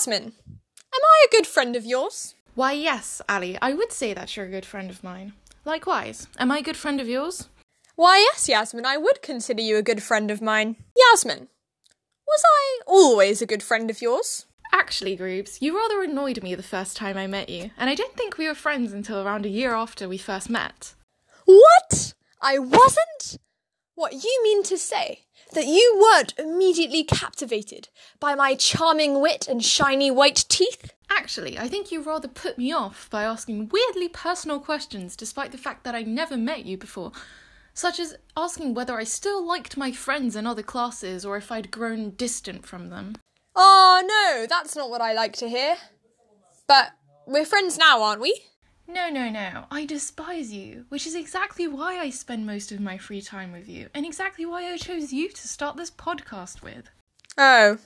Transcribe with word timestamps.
Yasmin, 0.00 0.32
am 0.48 1.02
I 1.04 1.26
a 1.26 1.30
good 1.30 1.46
friend 1.46 1.76
of 1.76 1.84
yours? 1.84 2.34
Why, 2.54 2.72
yes, 2.72 3.20
Ali, 3.28 3.58
I 3.60 3.74
would 3.74 3.92
say 3.92 4.14
that 4.14 4.34
you're 4.34 4.46
a 4.46 4.50
good 4.50 4.64
friend 4.64 4.88
of 4.88 5.04
mine. 5.04 5.34
Likewise, 5.66 6.26
am 6.38 6.50
I 6.50 6.60
a 6.60 6.62
good 6.62 6.78
friend 6.78 7.02
of 7.02 7.06
yours? 7.06 7.50
Why, 7.96 8.16
yes, 8.16 8.48
Yasmin, 8.48 8.86
I 8.86 8.96
would 8.96 9.20
consider 9.20 9.60
you 9.60 9.76
a 9.76 9.82
good 9.82 10.02
friend 10.02 10.30
of 10.30 10.40
mine. 10.40 10.76
Yasmin, 10.96 11.48
was 12.26 12.42
I 12.46 12.80
always 12.86 13.42
a 13.42 13.46
good 13.46 13.62
friend 13.62 13.90
of 13.90 14.00
yours? 14.00 14.46
Actually, 14.72 15.18
Groobs, 15.18 15.60
you 15.60 15.76
rather 15.76 16.02
annoyed 16.02 16.42
me 16.42 16.54
the 16.54 16.62
first 16.62 16.96
time 16.96 17.18
I 17.18 17.26
met 17.26 17.50
you, 17.50 17.70
and 17.76 17.90
I 17.90 17.94
don't 17.94 18.16
think 18.16 18.38
we 18.38 18.48
were 18.48 18.54
friends 18.54 18.94
until 18.94 19.20
around 19.20 19.44
a 19.44 19.50
year 19.50 19.74
after 19.74 20.08
we 20.08 20.16
first 20.16 20.48
met. 20.48 20.94
What? 21.44 22.14
I 22.40 22.58
wasn't? 22.58 23.36
What 23.96 24.14
you 24.14 24.40
mean 24.42 24.62
to 24.62 24.78
say? 24.78 25.26
That 25.52 25.66
you 25.66 25.98
weren't 26.00 26.34
immediately 26.38 27.02
captivated 27.02 27.88
by 28.20 28.36
my 28.36 28.54
charming 28.54 29.20
wit 29.20 29.48
and 29.48 29.64
shiny 29.64 30.10
white 30.10 30.44
teeth? 30.48 30.92
Actually, 31.10 31.58
I 31.58 31.66
think 31.66 31.90
you 31.90 32.02
rather 32.02 32.28
put 32.28 32.56
me 32.56 32.72
off 32.72 33.10
by 33.10 33.24
asking 33.24 33.68
weirdly 33.68 34.08
personal 34.08 34.60
questions 34.60 35.16
despite 35.16 35.50
the 35.50 35.58
fact 35.58 35.82
that 35.84 35.94
I 35.94 36.02
never 36.02 36.36
met 36.36 36.66
you 36.66 36.78
before, 36.78 37.10
such 37.74 37.98
as 37.98 38.16
asking 38.36 38.74
whether 38.74 38.96
I 38.96 39.04
still 39.04 39.44
liked 39.44 39.76
my 39.76 39.90
friends 39.90 40.36
in 40.36 40.46
other 40.46 40.62
classes 40.62 41.24
or 41.24 41.36
if 41.36 41.50
I'd 41.50 41.72
grown 41.72 42.10
distant 42.10 42.64
from 42.64 42.88
them. 42.90 43.16
Oh, 43.56 44.02
no, 44.06 44.46
that's 44.48 44.76
not 44.76 44.88
what 44.88 45.00
I 45.00 45.12
like 45.12 45.34
to 45.36 45.48
hear. 45.48 45.76
But 46.68 46.92
we're 47.26 47.44
friends 47.44 47.76
now, 47.76 48.02
aren't 48.02 48.20
we? 48.20 48.40
No, 48.92 49.08
no, 49.08 49.30
no. 49.30 49.66
I 49.70 49.84
despise 49.84 50.52
you, 50.52 50.84
which 50.88 51.06
is 51.06 51.14
exactly 51.14 51.68
why 51.68 51.98
I 51.98 52.10
spend 52.10 52.44
most 52.44 52.72
of 52.72 52.80
my 52.80 52.98
free 52.98 53.22
time 53.22 53.52
with 53.52 53.68
you, 53.68 53.88
and 53.94 54.04
exactly 54.04 54.44
why 54.44 54.64
I 54.64 54.76
chose 54.78 55.12
you 55.12 55.28
to 55.28 55.48
start 55.48 55.76
this 55.76 55.92
podcast 55.92 56.60
with. 56.60 56.90
Oh. 57.38 57.78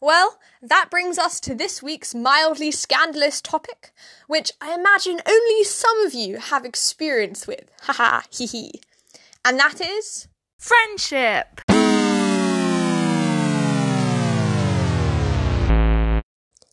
Well, 0.00 0.40
that 0.60 0.88
brings 0.90 1.18
us 1.18 1.38
to 1.40 1.54
this 1.54 1.84
week's 1.84 2.16
mildly 2.16 2.72
scandalous 2.72 3.40
topic, 3.40 3.92
which 4.26 4.50
I 4.60 4.74
imagine 4.74 5.20
only 5.24 5.62
some 5.62 6.04
of 6.04 6.14
you 6.14 6.38
have 6.38 6.64
experience 6.64 7.46
with. 7.46 7.70
Haha, 7.82 8.22
hee 8.28 8.46
hee. 8.46 8.80
And 9.44 9.56
that 9.60 9.80
is. 9.80 10.26
Friendship! 10.58 11.60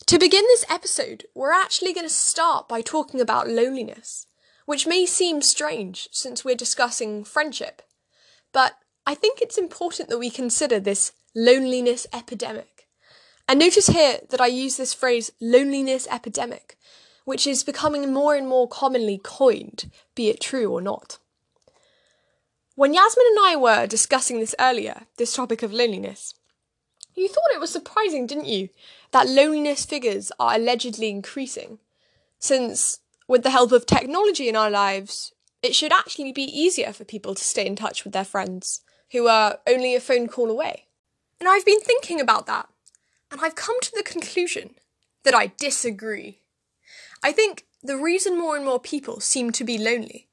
To 0.08 0.20
begin 0.20 0.44
this 0.44 0.66
episode, 0.70 1.26
we're 1.34 1.52
actually 1.52 1.92
going 1.92 2.06
to 2.06 2.14
start 2.14 2.70
by 2.70 2.82
talking 2.82 3.20
about 3.20 3.50
loneliness, 3.50 4.28
which 4.68 4.86
may 4.86 5.08
seem 5.08 5.42
strange 5.42 6.10
since 6.12 6.46
we're 6.46 6.56
discussing 6.56 7.24
friendship. 7.24 7.82
But 8.54 8.74
I 9.08 9.16
think 9.16 9.42
it's 9.42 9.58
important 9.58 10.10
that 10.10 10.20
we 10.20 10.30
consider 10.30 10.80
this 10.80 11.14
loneliness 11.36 12.06
epidemic. 12.14 12.88
And 13.50 13.58
notice 13.58 13.88
here 13.88 14.20
that 14.30 14.40
I 14.40 14.46
use 14.46 14.78
this 14.78 14.94
phrase 14.94 15.32
loneliness 15.42 16.08
epidemic, 16.12 16.78
which 17.24 17.48
is 17.48 17.64
becoming 17.64 18.14
more 18.14 18.36
and 18.36 18.48
more 18.48 18.68
commonly 18.68 19.20
coined, 19.24 19.90
be 20.14 20.30
it 20.30 20.40
true 20.40 20.72
or 20.72 20.82
not. 20.82 21.18
When 22.76 22.94
Yasmin 22.94 23.26
and 23.32 23.40
I 23.42 23.56
were 23.56 23.88
discussing 23.88 24.40
this 24.40 24.54
earlier, 24.60 25.08
this 25.18 25.36
topic 25.36 25.64
of 25.64 25.74
loneliness, 25.74 26.36
you 27.16 27.28
thought 27.28 27.54
it 27.54 27.60
was 27.60 27.72
surprising, 27.72 28.28
didn't 28.28 28.48
you, 28.48 28.70
that 29.12 29.28
loneliness 29.28 29.86
figures 29.86 30.32
are 30.40 30.56
allegedly 30.56 31.10
increasing? 31.10 31.80
Since, 32.40 33.00
with 33.28 33.44
the 33.44 33.50
help 33.52 33.72
of 33.72 33.86
technology 33.86 34.50
in 34.50 34.56
our 34.56 34.70
lives, 34.70 35.34
it 35.62 35.74
should 35.74 35.92
actually 35.92 36.32
be 36.32 36.44
easier 36.44 36.94
for 36.94 37.06
people 37.06 37.34
to 37.34 37.44
stay 37.44 37.66
in 37.66 37.76
touch 37.76 38.04
with 38.04 38.14
their 38.14 38.26
friends 38.26 38.82
who 39.12 39.28
are 39.28 39.60
only 39.68 39.96
a 39.96 40.00
phone 40.00 40.28
call 40.28 40.50
away. 40.50 40.86
And 41.40 41.50
I've 41.50 41.66
been 41.66 41.80
thinking 41.80 42.20
about 42.20 42.48
that, 42.48 42.68
and 43.32 43.42
I've 43.42 43.56
come 43.56 43.80
to 43.82 43.92
the 43.96 44.04
conclusion 44.04 44.76
that 45.24 45.34
I 45.34 45.52
disagree. 45.58 46.42
I 47.24 47.32
think 47.32 47.66
the 47.82 47.98
reason 47.98 48.38
more 48.38 48.56
and 48.56 48.66
more 48.66 48.80
people 48.80 49.20
seem 49.20 49.52
to 49.52 49.64
be 49.64 49.78
lonely 49.78 50.28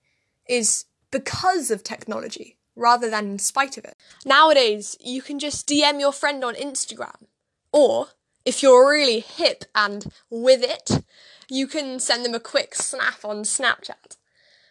is 0.48 0.84
because 1.10 1.70
of 1.70 1.82
technology 1.82 2.56
rather 2.74 3.10
than 3.10 3.32
in 3.32 3.38
spite 3.38 3.76
of 3.76 3.84
it. 3.84 3.96
Nowadays, 4.24 4.96
you 5.00 5.22
can 5.22 5.38
just 5.38 5.68
DM 5.68 6.00
your 6.00 6.12
friend 6.12 6.44
on 6.44 6.54
Instagram. 6.54 7.26
Or, 7.72 8.08
if 8.44 8.62
you're 8.62 8.90
really 8.90 9.20
hip 9.20 9.64
and 9.74 10.06
with 10.30 10.62
it, 10.62 11.04
you 11.48 11.66
can 11.66 12.00
send 12.00 12.24
them 12.24 12.34
a 12.34 12.40
quick 12.40 12.74
snap 12.74 13.24
on 13.24 13.42
Snapchat. 13.42 14.16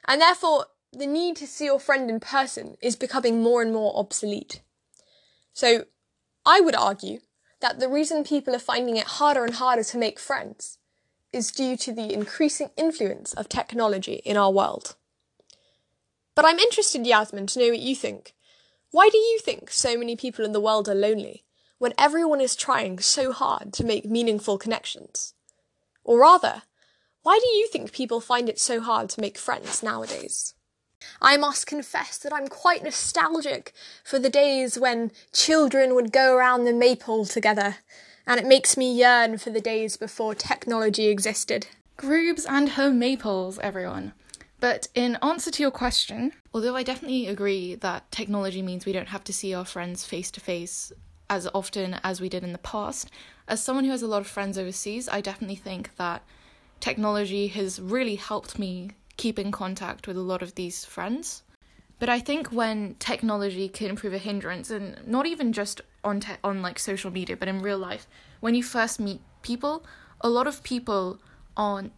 And 0.07 0.21
therefore, 0.21 0.67
the 0.91 1.07
need 1.07 1.35
to 1.37 1.47
see 1.47 1.65
your 1.65 1.79
friend 1.79 2.09
in 2.09 2.19
person 2.19 2.75
is 2.81 2.95
becoming 2.95 3.41
more 3.41 3.61
and 3.61 3.71
more 3.71 3.97
obsolete. 3.97 4.61
So, 5.53 5.85
I 6.45 6.59
would 6.59 6.75
argue 6.75 7.19
that 7.61 7.79
the 7.79 7.87
reason 7.87 8.23
people 8.23 8.55
are 8.55 8.59
finding 8.59 8.97
it 8.97 9.05
harder 9.05 9.45
and 9.45 9.53
harder 9.53 9.83
to 9.83 9.97
make 9.97 10.19
friends 10.19 10.79
is 11.31 11.51
due 11.51 11.77
to 11.77 11.93
the 11.93 12.13
increasing 12.13 12.71
influence 12.75 13.33
of 13.33 13.47
technology 13.47 14.21
in 14.25 14.35
our 14.35 14.51
world. 14.51 14.95
But 16.35 16.45
I'm 16.45 16.59
interested, 16.59 17.05
Yasmin, 17.05 17.47
to 17.47 17.59
know 17.59 17.69
what 17.69 17.79
you 17.79 17.95
think. 17.95 18.33
Why 18.91 19.09
do 19.09 19.17
you 19.17 19.39
think 19.39 19.71
so 19.71 19.97
many 19.97 20.15
people 20.15 20.45
in 20.45 20.51
the 20.51 20.61
world 20.61 20.87
are 20.89 20.95
lonely 20.95 21.43
when 21.77 21.93
everyone 21.97 22.41
is 22.41 22.55
trying 22.55 22.99
so 22.99 23.31
hard 23.31 23.73
to 23.73 23.85
make 23.85 24.05
meaningful 24.05 24.57
connections? 24.57 25.33
Or 26.03 26.19
rather, 26.19 26.63
why 27.23 27.39
do 27.41 27.47
you 27.49 27.67
think 27.67 27.91
people 27.91 28.19
find 28.19 28.49
it 28.49 28.59
so 28.59 28.81
hard 28.81 29.09
to 29.09 29.21
make 29.21 29.37
friends 29.37 29.83
nowadays? 29.83 30.53
I 31.21 31.37
must 31.37 31.67
confess 31.67 32.17
that 32.19 32.33
I'm 32.33 32.47
quite 32.47 32.83
nostalgic 32.83 33.73
for 34.03 34.19
the 34.19 34.29
days 34.29 34.77
when 34.77 35.11
children 35.33 35.95
would 35.95 36.11
go 36.11 36.35
around 36.35 36.65
the 36.65 36.73
maypole 36.73 37.25
together, 37.25 37.77
and 38.27 38.39
it 38.39 38.45
makes 38.45 38.77
me 38.77 38.93
yearn 38.93 39.37
for 39.37 39.49
the 39.49 39.61
days 39.61 39.97
before 39.97 40.35
technology 40.35 41.07
existed. 41.07 41.67
Groobs 41.97 42.45
and 42.47 42.69
her 42.69 42.91
maypoles, 42.91 43.59
everyone. 43.59 44.13
But 44.61 44.87
in 44.93 45.17
answer 45.23 45.49
to 45.49 45.63
your 45.63 45.71
question, 45.71 46.33
although 46.53 46.75
I 46.75 46.83
definitely 46.83 47.25
agree 47.25 47.73
that 47.75 48.09
technology 48.11 48.61
means 48.61 48.85
we 48.85 48.93
don't 48.93 49.09
have 49.09 49.23
to 49.23 49.33
see 49.33 49.55
our 49.55 49.65
friends 49.65 50.05
face 50.05 50.29
to 50.31 50.39
face 50.39 50.93
as 51.31 51.47
often 51.55 51.99
as 52.03 52.21
we 52.21 52.29
did 52.29 52.43
in 52.43 52.51
the 52.51 52.59
past, 52.59 53.09
as 53.47 53.63
someone 53.63 53.85
who 53.85 53.91
has 53.91 54.03
a 54.03 54.07
lot 54.07 54.21
of 54.21 54.27
friends 54.27 54.59
overseas, 54.59 55.09
I 55.09 55.19
definitely 55.19 55.55
think 55.55 55.95
that 55.95 56.21
technology 56.79 57.47
has 57.47 57.81
really 57.81 58.15
helped 58.15 58.59
me 58.59 58.91
keep 59.17 59.39
in 59.39 59.51
contact 59.51 60.05
with 60.05 60.15
a 60.15 60.21
lot 60.21 60.43
of 60.43 60.53
these 60.53 60.85
friends. 60.85 61.41
But 61.97 62.09
I 62.09 62.19
think 62.19 62.49
when 62.49 62.95
technology 62.99 63.67
can 63.67 63.95
prove 63.95 64.13
a 64.13 64.19
hindrance, 64.19 64.69
and 64.69 65.07
not 65.07 65.25
even 65.25 65.53
just 65.53 65.81
on 66.03 66.19
te- 66.19 66.43
on 66.43 66.61
like 66.61 66.77
social 66.77 67.09
media, 67.09 67.35
but 67.35 67.47
in 67.47 67.63
real 67.63 67.79
life, 67.79 68.07
when 68.41 68.53
you 68.53 68.61
first 68.61 68.99
meet 68.99 69.21
people, 69.41 69.83
a 70.21 70.29
lot 70.29 70.45
of 70.45 70.61
people 70.61 71.19
aren't 71.57 71.93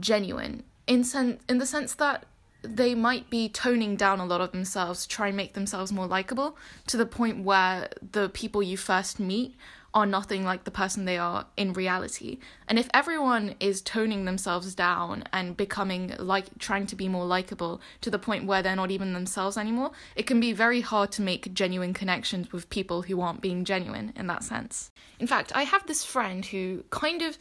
genuine 0.00 0.62
in 0.88 1.04
sen- 1.04 1.38
in 1.48 1.58
the 1.58 1.66
sense 1.66 1.94
that 1.94 2.24
they 2.62 2.94
might 2.94 3.30
be 3.30 3.48
toning 3.48 3.94
down 3.94 4.18
a 4.18 4.26
lot 4.26 4.40
of 4.40 4.50
themselves 4.50 5.02
to 5.02 5.08
try 5.08 5.28
and 5.28 5.36
make 5.36 5.52
themselves 5.54 5.92
more 5.92 6.06
likable 6.06 6.56
to 6.88 6.96
the 6.96 7.06
point 7.06 7.44
where 7.44 7.88
the 8.12 8.28
people 8.30 8.62
you 8.62 8.76
first 8.76 9.20
meet 9.20 9.54
are 9.94 10.04
nothing 10.04 10.44
like 10.44 10.64
the 10.64 10.70
person 10.70 11.04
they 11.04 11.16
are 11.16 11.46
in 11.56 11.72
reality. 11.72 12.38
And 12.66 12.78
if 12.78 12.88
everyone 12.92 13.54
is 13.58 13.80
toning 13.80 14.24
themselves 14.24 14.74
down 14.74 15.24
and 15.32 15.56
becoming 15.56 16.14
like 16.18 16.58
trying 16.58 16.86
to 16.88 16.96
be 16.96 17.08
more 17.08 17.24
likable 17.24 17.80
to 18.02 18.10
the 18.10 18.18
point 18.18 18.44
where 18.44 18.62
they're 18.62 18.76
not 18.76 18.90
even 18.90 19.12
themselves 19.12 19.56
anymore, 19.56 19.92
it 20.14 20.26
can 20.26 20.40
be 20.40 20.52
very 20.52 20.82
hard 20.82 21.10
to 21.12 21.22
make 21.22 21.54
genuine 21.54 21.94
connections 21.94 22.52
with 22.52 22.68
people 22.70 23.02
who 23.02 23.20
aren't 23.20 23.40
being 23.40 23.64
genuine 23.64 24.12
in 24.14 24.26
that 24.26 24.44
sense. 24.44 24.90
In 25.18 25.26
fact, 25.26 25.52
I 25.54 25.62
have 25.62 25.86
this 25.86 26.04
friend 26.04 26.44
who 26.44 26.84
kind 26.90 27.22
of 27.22 27.38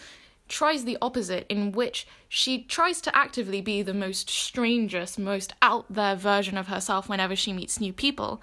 tries 0.48 0.86
the 0.86 0.98
opposite, 1.02 1.46
in 1.50 1.72
which 1.72 2.08
she 2.30 2.64
tries 2.64 3.02
to 3.02 3.16
actively 3.16 3.62
be 3.62 3.82
the 3.82 3.94
most 3.94 4.30
strangest, 4.30 5.20
most 5.20 5.54
out 5.62 5.86
there 5.90 6.16
version 6.16 6.58
of 6.58 6.68
herself 6.68 7.10
whenever 7.10 7.36
she 7.36 7.54
meets 7.54 7.80
new 7.80 7.94
people, 7.94 8.42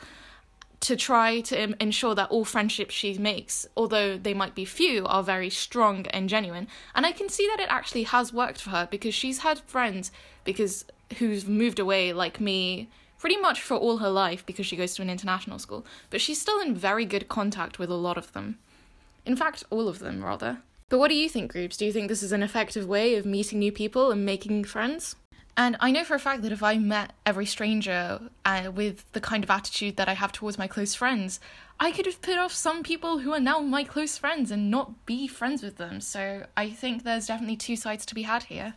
to 0.80 0.96
try 0.96 1.40
to 1.40 1.74
ensure 1.82 2.14
that 2.14 2.30
all 2.30 2.44
friendships 2.44 2.94
she 2.94 3.16
makes, 3.16 3.66
although 3.74 4.18
they 4.18 4.34
might 4.34 4.54
be 4.54 4.66
few, 4.66 5.06
are 5.06 5.22
very 5.22 5.48
strong 5.48 6.06
and 6.08 6.28
genuine. 6.28 6.68
And 6.94 7.06
I 7.06 7.12
can 7.12 7.30
see 7.30 7.48
that 7.48 7.60
it 7.60 7.70
actually 7.70 8.02
has 8.02 8.34
worked 8.34 8.60
for 8.60 8.70
her 8.70 8.86
because 8.90 9.14
she's 9.14 9.38
had 9.38 9.60
friends 9.60 10.12
because 10.44 10.84
who's 11.18 11.46
moved 11.46 11.78
away 11.78 12.12
like 12.12 12.40
me 12.40 12.90
pretty 13.18 13.36
much 13.38 13.62
for 13.62 13.74
all 13.74 13.98
her 13.98 14.10
life 14.10 14.44
because 14.44 14.66
she 14.66 14.76
goes 14.76 14.94
to 14.94 15.00
an 15.00 15.08
international 15.08 15.58
school, 15.58 15.86
but 16.10 16.20
she's 16.20 16.38
still 16.38 16.60
in 16.60 16.74
very 16.74 17.06
good 17.06 17.28
contact 17.28 17.78
with 17.78 17.88
a 17.88 17.94
lot 17.94 18.18
of 18.18 18.32
them. 18.34 18.58
In 19.24 19.36
fact, 19.36 19.64
all 19.70 19.88
of 19.88 20.00
them, 20.00 20.22
rather. 20.22 20.58
But 20.88 20.98
what 20.98 21.08
do 21.08 21.14
you 21.14 21.28
think, 21.28 21.52
Groobs? 21.52 21.76
Do 21.76 21.84
you 21.86 21.92
think 21.92 22.08
this 22.08 22.22
is 22.22 22.32
an 22.32 22.42
effective 22.42 22.86
way 22.86 23.16
of 23.16 23.24
meeting 23.24 23.58
new 23.58 23.72
people 23.72 24.10
and 24.10 24.24
making 24.24 24.64
friends? 24.64 25.16
And 25.56 25.76
I 25.78 25.92
know 25.92 26.04
for 26.04 26.14
a 26.14 26.20
fact 26.20 26.42
that 26.42 26.52
if 26.52 26.62
I 26.62 26.78
met 26.78 27.12
every 27.24 27.46
stranger 27.46 28.20
uh, 28.44 28.70
with 28.74 29.10
the 29.12 29.20
kind 29.20 29.44
of 29.44 29.50
attitude 29.50 29.96
that 29.96 30.08
I 30.08 30.14
have 30.14 30.32
towards 30.32 30.58
my 30.58 30.66
close 30.66 30.94
friends, 30.94 31.38
I 31.78 31.92
could 31.92 32.06
have 32.06 32.20
put 32.22 32.38
off 32.38 32.52
some 32.52 32.82
people 32.82 33.18
who 33.18 33.32
are 33.32 33.40
now 33.40 33.60
my 33.60 33.84
close 33.84 34.18
friends 34.18 34.50
and 34.50 34.70
not 34.70 35.06
be 35.06 35.28
friends 35.28 35.62
with 35.62 35.76
them. 35.76 36.00
So 36.00 36.46
I 36.56 36.70
think 36.70 37.04
there's 37.04 37.28
definitely 37.28 37.56
two 37.56 37.76
sides 37.76 38.04
to 38.06 38.14
be 38.14 38.22
had 38.22 38.44
here. 38.44 38.74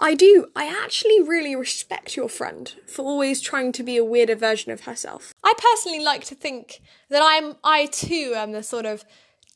I 0.00 0.14
do. 0.14 0.46
I 0.54 0.66
actually 0.66 1.20
really 1.20 1.56
respect 1.56 2.16
your 2.16 2.28
friend 2.28 2.72
for 2.86 3.04
always 3.04 3.40
trying 3.40 3.72
to 3.72 3.82
be 3.82 3.96
a 3.96 4.04
weirder 4.04 4.36
version 4.36 4.70
of 4.70 4.82
herself. 4.82 5.34
I 5.42 5.54
personally 5.58 6.02
like 6.02 6.24
to 6.26 6.34
think 6.34 6.80
that 7.10 7.20
I'm 7.22 7.56
I 7.64 7.86
too 7.86 8.34
am 8.36 8.52
the 8.52 8.62
sort 8.62 8.86
of 8.86 9.04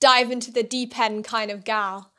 dive 0.02 0.32
into 0.32 0.50
the 0.50 0.64
deep 0.64 0.99
end 0.99 1.25
kind 1.25 1.50
of 1.50 1.64
gal. 1.64 2.10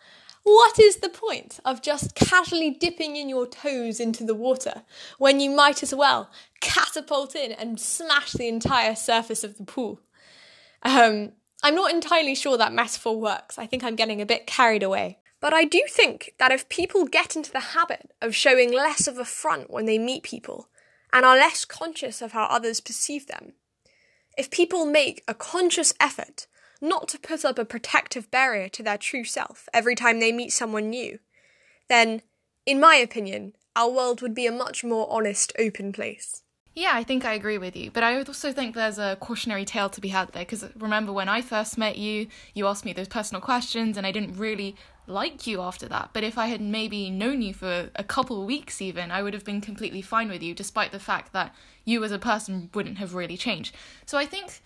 What 0.43 0.79
is 0.79 0.97
the 0.97 1.09
point 1.09 1.59
of 1.65 1.81
just 1.81 2.15
casually 2.15 2.69
dipping 2.71 3.17
in 3.17 3.27
your 3.27 3.45
toes 3.45 3.99
into 3.99 4.23
the 4.23 4.33
water 4.33 4.83
when 5.17 5.41
you 5.41 5.49
might 5.49 5.83
as 5.83 5.93
well 5.93 6.31
catapult 6.61 7.35
in 7.35 7.51
and 7.51 7.79
smash 7.79 8.31
the 8.31 8.47
entire 8.47 8.95
surface 8.95 9.43
of 9.43 9.57
the 9.57 9.65
pool? 9.65 9.99
Um, 10.81 11.33
I'm 11.61 11.75
not 11.75 11.91
entirely 11.91 12.35
sure 12.35 12.57
that 12.57 12.73
metaphor 12.73 13.19
works. 13.19 13.57
I 13.57 13.67
think 13.67 13.83
I'm 13.83 13.95
getting 13.97 14.21
a 14.21 14.25
bit 14.25 14.47
carried 14.47 14.83
away. 14.83 15.19
But 15.41 15.53
I 15.53 15.65
do 15.65 15.81
think 15.89 16.33
that 16.39 16.53
if 16.53 16.69
people 16.69 17.05
get 17.05 17.35
into 17.35 17.51
the 17.51 17.59
habit 17.59 18.11
of 18.21 18.33
showing 18.33 18.71
less 18.71 19.07
of 19.07 19.17
a 19.17 19.25
front 19.25 19.69
when 19.69 19.85
they 19.85 19.97
meet 19.97 20.23
people 20.23 20.69
and 21.11 21.25
are 21.25 21.35
less 21.35 21.65
conscious 21.65 22.21
of 22.21 22.31
how 22.31 22.45
others 22.45 22.79
perceive 22.79 23.27
them, 23.27 23.53
if 24.37 24.49
people 24.49 24.85
make 24.85 25.21
a 25.27 25.33
conscious 25.33 25.93
effort 25.99 26.47
not 26.83 27.07
to 27.07 27.17
put 27.17 27.45
up 27.45 27.57
a 27.57 27.65
protective 27.65 28.29
barrier 28.29 28.69
to 28.69 28.83
their 28.83 28.97
true 28.97 29.23
self 29.23 29.67
every 29.73 29.95
time 29.95 30.19
they 30.19 30.31
meet 30.31 30.51
someone 30.51 30.89
new, 30.89 31.17
then, 31.87 32.21
in 32.65 32.79
my 32.79 32.95
opinion, 32.95 33.53
our 33.75 33.89
world 33.89 34.21
would 34.21 34.35
be 34.35 34.45
a 34.45 34.51
much 34.51 34.83
more 34.83 35.07
honest, 35.09 35.53
open 35.57 35.91
place. 35.91 36.43
Yeah, 36.75 36.91
I 36.93 37.03
think 37.03 37.23
I 37.23 37.33
agree 37.33 37.59
with 37.59 37.75
you. 37.75 37.91
But 37.91 38.03
I 38.03 38.17
also 38.17 38.51
think 38.51 38.73
there's 38.73 38.97
a 38.97 39.15
cautionary 39.19 39.63
tale 39.63 39.89
to 39.89 40.01
be 40.01 40.07
had 40.09 40.29
there 40.29 40.43
because 40.43 40.65
remember 40.75 41.13
when 41.13 41.29
I 41.29 41.41
first 41.41 41.77
met 41.77 41.97
you, 41.97 42.27
you 42.55 42.65
asked 42.65 42.83
me 42.83 42.93
those 42.93 43.07
personal 43.07 43.41
questions 43.41 43.95
and 43.95 44.07
I 44.07 44.11
didn't 44.11 44.37
really 44.37 44.75
like 45.05 45.45
you 45.45 45.61
after 45.61 45.87
that. 45.89 46.09
But 46.13 46.23
if 46.23 46.37
I 46.37 46.47
had 46.47 46.61
maybe 46.61 47.11
known 47.11 47.43
you 47.43 47.53
for 47.53 47.91
a 47.95 48.03
couple 48.03 48.41
of 48.41 48.47
weeks 48.47 48.81
even, 48.81 49.11
I 49.11 49.21
would 49.21 49.35
have 49.35 49.45
been 49.45 49.61
completely 49.61 50.01
fine 50.01 50.29
with 50.29 50.41
you 50.41 50.55
despite 50.55 50.91
the 50.91 50.99
fact 50.99 51.31
that 51.33 51.53
you 51.85 52.03
as 52.03 52.11
a 52.11 52.19
person 52.19 52.71
wouldn't 52.73 52.97
have 52.97 53.13
really 53.13 53.37
changed. 53.37 53.75
So 54.07 54.17
I 54.17 54.25
think 54.25 54.61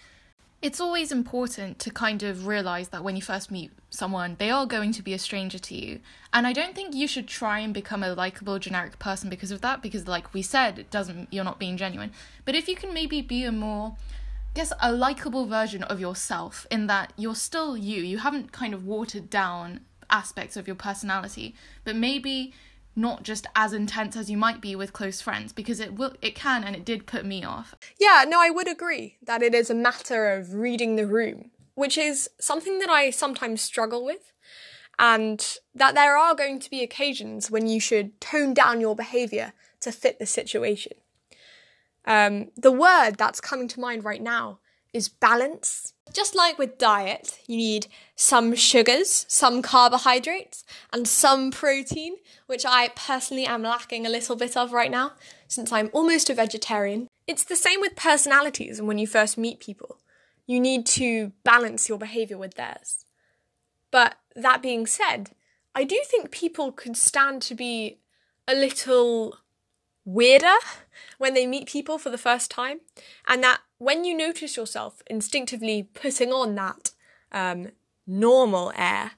it's 0.62 0.82
always 0.82 1.12
important 1.12 1.78
to 1.80 1.92
kind 1.92 2.24
of 2.24 2.48
realize 2.48 2.90
that 2.90 3.04
when 3.04 3.16
you 3.16 3.22
first 3.22 3.52
meet 3.52 3.72
someone, 3.90 4.36
they 4.40 4.50
are 4.50 4.66
going 4.66 4.92
to 4.92 5.04
be 5.04 5.14
a 5.14 5.20
stranger 5.20 5.60
to 5.60 5.76
you. 5.76 6.00
And 6.34 6.48
I 6.48 6.54
don't 6.54 6.74
think 6.74 6.96
you 6.96 7.08
should 7.08 7.28
try 7.28 7.60
and 7.60 7.74
become 7.74 8.04
a 8.04 8.14
likable 8.14 8.58
generic 8.58 8.98
person 8.98 9.30
because 9.30 9.52
of 9.52 9.62
that, 9.62 9.84
because 9.84 10.08
like 10.08 10.34
we 10.34 10.42
said, 10.42 10.80
it 10.80 10.90
doesn't 10.90 11.32
you're 11.32 11.44
not 11.44 11.60
being 11.60 11.78
genuine. 11.78 12.12
But 12.44 12.56
if 12.56 12.68
you 12.68 12.76
can 12.76 12.94
maybe 12.94 13.22
be 13.22 13.44
a 13.44 13.52
more 13.52 13.96
I 14.52 14.60
guess 14.60 14.74
a 14.82 14.92
likable 14.92 15.46
version 15.46 15.84
of 15.84 16.00
yourself 16.00 16.66
in 16.72 16.88
that 16.88 17.14
you're 17.16 17.36
still 17.36 17.78
you. 17.78 18.02
You 18.02 18.18
haven't 18.18 18.52
kind 18.52 18.74
of 18.74 18.88
watered 18.88 19.30
down 19.30 19.82
aspects 20.10 20.58
of 20.58 20.66
your 20.66 20.76
personality, 20.76 21.54
but 21.84 21.96
maybe 21.96 22.54
not 22.98 23.24
just 23.24 23.46
as 23.56 23.74
intense 23.74 24.18
as 24.18 24.30
you 24.30 24.36
might 24.38 24.60
be 24.60 24.76
with 24.76 24.92
close 24.92 25.22
friends 25.22 25.54
because 25.54 25.80
it 25.80 25.94
will 25.94 26.14
it 26.22 26.36
can 26.36 26.64
and 26.64 26.76
it 26.76 26.84
did 26.84 27.06
put 27.06 27.26
me 27.26 27.44
off. 27.44 27.76
Yeah, 28.00 28.26
no, 28.28 28.42
I 28.42 28.50
would 28.50 28.68
agree 28.68 29.18
that 29.22 29.44
it 29.44 29.54
is 29.54 29.70
a 29.70 29.76
matter 29.76 30.34
of 30.34 30.56
reading 30.56 30.96
the 30.96 31.06
room, 31.06 31.52
which 31.76 31.98
is 31.98 32.30
something 32.40 32.80
that 32.80 32.90
I 32.90 33.12
sometimes 33.12 33.62
struggle 33.62 34.04
with. 34.04 34.34
And 35.00 35.58
that 35.76 35.94
there 35.94 36.18
are 36.18 36.34
going 36.34 36.60
to 36.60 36.72
be 36.72 36.82
occasions 36.82 37.52
when 37.52 37.68
you 37.68 37.80
should 37.80 38.20
tone 38.20 38.56
down 38.56 38.82
your 38.82 38.96
behavior 38.96 39.54
to 39.82 39.92
fit 39.92 40.18
the 40.18 40.26
situation. 40.26 40.94
Um, 42.04 42.50
the 42.56 42.72
word 42.72 43.12
that's 43.18 43.40
coming 43.40 43.68
to 43.68 43.80
mind 43.80 44.04
right 44.04 44.22
now 44.22 44.58
is 44.94 45.08
balance. 45.08 45.94
Just 46.14 46.36
like 46.36 46.58
with 46.58 46.78
diet, 46.78 47.40
you 47.48 47.58
need 47.58 47.88
some 48.16 48.56
sugars, 48.56 49.26
some 49.28 49.62
carbohydrates, 49.62 50.64
and 50.92 51.08
some 51.08 51.52
protein, 51.52 52.16
which 52.48 52.66
I 52.66 52.90
personally 52.90 53.46
am 53.46 53.62
lacking 53.62 54.06
a 54.06 54.10
little 54.10 54.36
bit 54.36 54.58
of 54.58 54.74
right 54.74 54.92
now, 54.92 55.14
since 55.48 55.72
I'm 55.72 55.90
almost 55.94 56.30
a 56.30 56.34
vegetarian. 56.34 57.08
It's 57.28 57.44
the 57.44 57.56
same 57.56 57.82
with 57.82 57.96
personalities 57.96 58.80
and 58.80 58.88
when 58.88 58.98
you 58.98 59.08
first 59.08 59.38
meet 59.38 59.60
people. 59.60 60.00
You 60.46 60.60
need 60.60 60.86
to 60.88 61.34
balance 61.44 61.90
your 61.90 61.98
behaviour 61.98 62.38
with 62.38 62.56
theirs. 62.56 63.06
But 63.92 64.18
that 64.36 64.62
being 64.62 64.88
said, 64.88 65.32
I 65.76 65.84
do 65.84 66.02
think 66.06 66.32
people 66.32 66.72
could 66.72 66.98
stand 66.98 67.42
to 67.44 67.56
be 67.56 68.00
a 68.48 68.56
little 68.56 69.38
weirder 70.08 70.56
when 71.18 71.34
they 71.34 71.46
meet 71.46 71.68
people 71.68 71.98
for 71.98 72.10
the 72.10 72.18
first 72.18 72.50
time, 72.50 72.80
and 73.28 73.44
that 73.44 73.60
when 73.78 74.06
you 74.06 74.16
notice 74.16 74.56
yourself 74.56 75.04
instinctively 75.08 75.84
putting 75.84 76.32
on 76.32 76.56
that 76.56 76.92
um, 77.32 77.68
normal 78.08 78.72
air, 78.76 79.12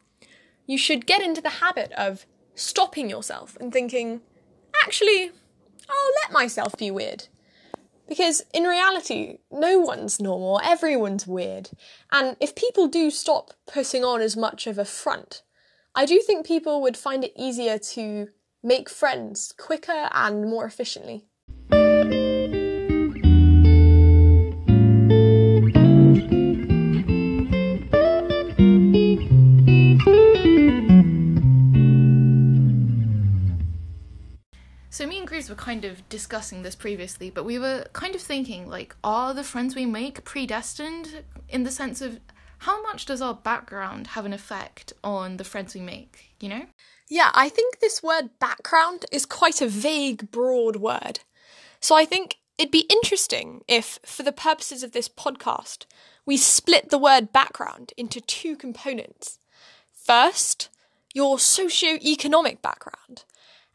you 0.66 0.78
should 0.78 1.06
get 1.06 1.22
into 1.22 1.42
the 1.42 1.50
habit 1.50 1.92
of 1.94 2.26
stopping 2.56 3.10
yourself 3.10 3.56
and 3.62 3.72
thinking, 3.72 4.22
actually, 4.84 5.32
I'll 5.90 6.12
let 6.24 6.32
myself 6.32 6.76
be 6.78 6.92
weird. 6.92 7.28
Because 8.08 8.42
in 8.54 8.64
reality, 8.64 9.38
no 9.52 9.80
one's 9.80 10.20
normal, 10.20 10.60
everyone's 10.64 11.28
weird. 11.28 11.70
And 12.12 12.36
if 12.40 12.56
people 12.56 12.88
do 12.88 13.12
stop 13.12 13.52
putting 13.72 14.04
on 14.04 14.22
as 14.22 14.36
much 14.36 14.66
of 14.66 14.80
a 14.80 14.86
front, 14.86 15.44
I 15.94 16.06
do 16.06 16.20
think 16.20 16.46
people 16.46 16.82
would 16.82 16.98
find 16.98 17.24
it 17.24 17.34
easier 17.36 17.78
to 17.78 18.30
make 18.64 18.90
friends 18.90 19.54
quicker 19.58 20.10
and 20.12 20.50
more 20.50 20.66
efficiently. 20.66 21.26
So 34.92 35.08
me 35.08 35.20
and 35.20 35.26
Greaves 35.28 35.50
were 35.50 35.56
kind 35.56 35.86
of 35.86 36.10
discussing 36.10 36.62
this 36.62 36.76
previously, 36.76 37.30
but 37.30 37.46
we 37.46 37.58
were 37.58 37.86
kind 37.94 38.16
of 38.16 38.22
thinking 38.22 38.68
like, 38.68 38.98
are 39.02 39.34
the 39.34 39.46
friends 39.46 39.74
we 39.74 39.86
make 39.86 40.26
predestined 40.26 41.24
in 41.48 41.64
the 41.64 41.72
sense 41.72 42.02
of 42.02 42.20
how 42.58 42.82
much 42.82 43.06
does 43.06 43.22
our 43.22 43.34
background 43.34 44.08
have 44.08 44.26
an 44.26 44.34
effect 44.34 44.92
on 45.02 45.38
the 45.38 45.46
friends 45.46 45.74
we 45.74 45.80
make, 45.80 46.36
you 46.42 46.50
know? 46.50 46.66
Yeah, 47.10 47.32
I 47.34 47.50
think 47.50 47.80
this 47.80 48.04
word 48.04 48.30
background 48.40 49.06
is 49.12 49.26
quite 49.26 49.62
a 49.62 49.68
vague, 49.68 50.30
broad 50.30 50.76
word. 50.76 51.22
So 51.80 51.96
I 51.96 52.06
think 52.06 52.38
it'd 52.58 52.72
be 52.72 52.86
interesting 52.90 53.64
if, 53.68 54.00
for 54.06 54.22
the 54.22 54.32
purposes 54.32 54.84
of 54.84 54.92
this 54.92 55.10
podcast, 55.10 55.86
we 56.26 56.38
split 56.38 56.90
the 56.90 57.00
word 57.00 57.34
background 57.34 57.94
into 57.98 58.22
two 58.22 58.56
components. 58.56 59.40
First, 59.92 60.70
your 61.14 61.40
socio-economic 61.40 62.62
background. 62.62 63.24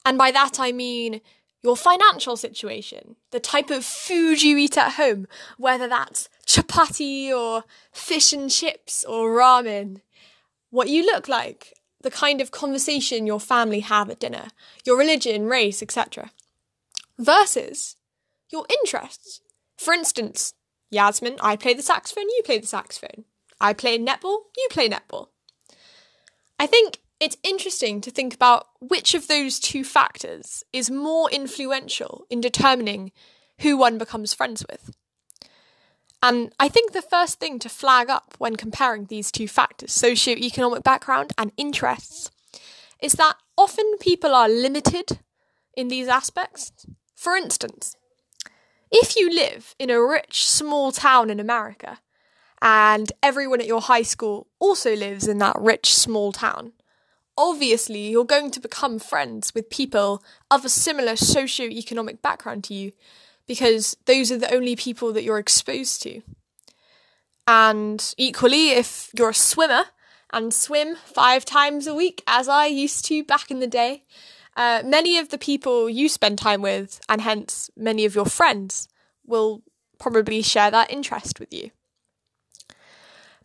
And 0.06 0.16
by 0.16 0.30
that 0.30 0.60
I 0.60 0.70
mean 0.70 1.20
your 1.60 1.76
financial 1.76 2.36
situation, 2.36 3.16
the 3.32 3.40
type 3.40 3.70
of 3.70 3.84
food 3.84 4.42
you 4.42 4.56
eat 4.58 4.78
at 4.78 4.92
home, 4.92 5.26
whether 5.58 5.88
that's 5.88 6.28
chapati 6.46 7.30
or 7.30 7.64
fish 7.90 8.32
and 8.32 8.48
chips 8.48 9.04
or 9.04 9.30
ramen, 9.30 10.02
what 10.70 10.88
you 10.88 11.04
look 11.04 11.26
like, 11.26 11.73
the 12.04 12.10
kind 12.10 12.40
of 12.40 12.52
conversation 12.52 13.26
your 13.26 13.40
family 13.40 13.80
have 13.80 14.08
at 14.10 14.20
dinner, 14.20 14.48
your 14.84 14.96
religion, 14.96 15.46
race, 15.46 15.82
etc. 15.82 16.30
Versus 17.18 17.96
your 18.50 18.66
interests. 18.70 19.40
For 19.76 19.92
instance, 19.92 20.54
Yasmin, 20.90 21.38
I 21.40 21.56
play 21.56 21.74
the 21.74 21.82
saxophone, 21.82 22.28
you 22.28 22.42
play 22.44 22.58
the 22.58 22.66
saxophone. 22.66 23.24
I 23.60 23.72
play 23.72 23.98
netball, 23.98 24.38
you 24.56 24.68
play 24.70 24.88
netball. 24.88 25.28
I 26.60 26.66
think 26.66 27.00
it's 27.18 27.36
interesting 27.42 28.00
to 28.02 28.10
think 28.10 28.34
about 28.34 28.66
which 28.80 29.14
of 29.14 29.26
those 29.26 29.58
two 29.58 29.82
factors 29.82 30.62
is 30.72 30.90
more 30.90 31.30
influential 31.30 32.26
in 32.30 32.40
determining 32.40 33.12
who 33.60 33.76
one 33.76 33.98
becomes 33.98 34.34
friends 34.34 34.64
with. 34.70 34.94
And 36.24 36.54
I 36.58 36.70
think 36.70 36.92
the 36.92 37.02
first 37.02 37.38
thing 37.38 37.58
to 37.58 37.68
flag 37.68 38.08
up 38.08 38.34
when 38.38 38.56
comparing 38.56 39.04
these 39.04 39.30
two 39.30 39.46
factors, 39.46 39.92
socio-economic 39.92 40.82
background 40.82 41.34
and 41.36 41.52
interests, 41.58 42.30
is 43.02 43.12
that 43.12 43.36
often 43.58 43.98
people 44.00 44.34
are 44.34 44.48
limited 44.48 45.18
in 45.76 45.88
these 45.88 46.08
aspects. 46.08 46.72
For 47.14 47.36
instance, 47.36 47.94
if 48.90 49.16
you 49.16 49.30
live 49.30 49.74
in 49.78 49.90
a 49.90 50.02
rich 50.02 50.46
small 50.46 50.92
town 50.92 51.28
in 51.28 51.40
America 51.40 52.00
and 52.62 53.12
everyone 53.22 53.60
at 53.60 53.66
your 53.66 53.82
high 53.82 54.00
school 54.00 54.46
also 54.58 54.96
lives 54.96 55.28
in 55.28 55.36
that 55.40 55.56
rich 55.60 55.94
small 55.94 56.32
town, 56.32 56.72
obviously 57.36 58.08
you're 58.08 58.24
going 58.24 58.50
to 58.52 58.60
become 58.60 58.98
friends 58.98 59.54
with 59.54 59.68
people 59.68 60.24
of 60.50 60.64
a 60.64 60.70
similar 60.70 61.16
socio-economic 61.16 62.22
background 62.22 62.64
to 62.64 62.72
you 62.72 62.92
because 63.46 63.96
those 64.06 64.32
are 64.32 64.38
the 64.38 64.52
only 64.52 64.76
people 64.76 65.12
that 65.12 65.24
you're 65.24 65.38
exposed 65.38 66.02
to. 66.02 66.22
And 67.46 68.14
equally, 68.16 68.70
if 68.70 69.10
you're 69.16 69.30
a 69.30 69.34
swimmer 69.34 69.84
and 70.32 70.52
swim 70.52 70.96
five 71.04 71.44
times 71.44 71.86
a 71.86 71.94
week, 71.94 72.22
as 72.26 72.48
I 72.48 72.66
used 72.66 73.04
to 73.06 73.22
back 73.22 73.50
in 73.50 73.60
the 73.60 73.66
day, 73.66 74.04
uh, 74.56 74.82
many 74.84 75.18
of 75.18 75.28
the 75.28 75.38
people 75.38 75.90
you 75.90 76.08
spend 76.08 76.38
time 76.38 76.62
with, 76.62 77.00
and 77.08 77.20
hence 77.20 77.70
many 77.76 78.04
of 78.04 78.14
your 78.14 78.26
friends, 78.26 78.88
will 79.26 79.62
probably 79.98 80.42
share 80.42 80.70
that 80.70 80.90
interest 80.90 81.40
with 81.40 81.52
you. 81.52 81.70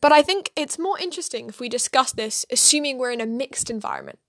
But 0.01 0.12
I 0.12 0.22
think 0.22 0.51
it's 0.56 0.79
more 0.79 0.98
interesting 0.98 1.50
if 1.50 1.60
we 1.60 1.68
discuss 1.68 2.12
this 2.13 2.46
assuming 2.51 2.98
we're 2.98 3.12
in 3.12 3.22
a 3.22 3.25
mixed 3.25 3.70
environment. 3.70 4.20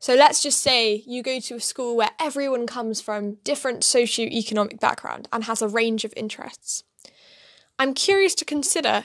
So 0.00 0.14
let's 0.14 0.42
just 0.42 0.62
say 0.62 1.04
you 1.06 1.22
go 1.22 1.38
to 1.40 1.56
a 1.56 1.60
school 1.60 1.94
where 1.94 2.10
everyone 2.18 2.66
comes 2.66 3.02
from 3.02 3.34
different 3.44 3.84
socio-economic 3.84 4.80
background 4.80 5.28
and 5.30 5.44
has 5.44 5.60
a 5.60 5.68
range 5.68 6.06
of 6.06 6.14
interests. 6.16 6.84
I'm 7.78 7.92
curious 7.92 8.34
to 8.36 8.46
consider 8.46 9.04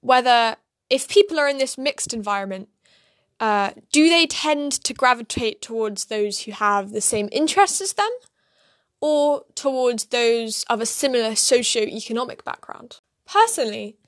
whether 0.00 0.56
if 0.88 1.06
people 1.06 1.38
are 1.38 1.48
in 1.48 1.58
this 1.58 1.76
mixed 1.76 2.14
environment, 2.14 2.70
uh, 3.40 3.72
do 3.92 4.08
they 4.08 4.26
tend 4.26 4.72
to 4.72 4.94
gravitate 4.94 5.60
towards 5.60 6.06
those 6.06 6.40
who 6.40 6.52
have 6.52 6.92
the 6.92 7.02
same 7.02 7.28
interests 7.30 7.82
as 7.82 7.92
them 7.92 8.10
or 9.02 9.44
towards 9.54 10.06
those 10.06 10.64
of 10.70 10.80
a 10.80 10.86
similar 10.86 11.34
socio-economic 11.34 12.42
background? 12.42 13.00
Personally, 13.26 13.98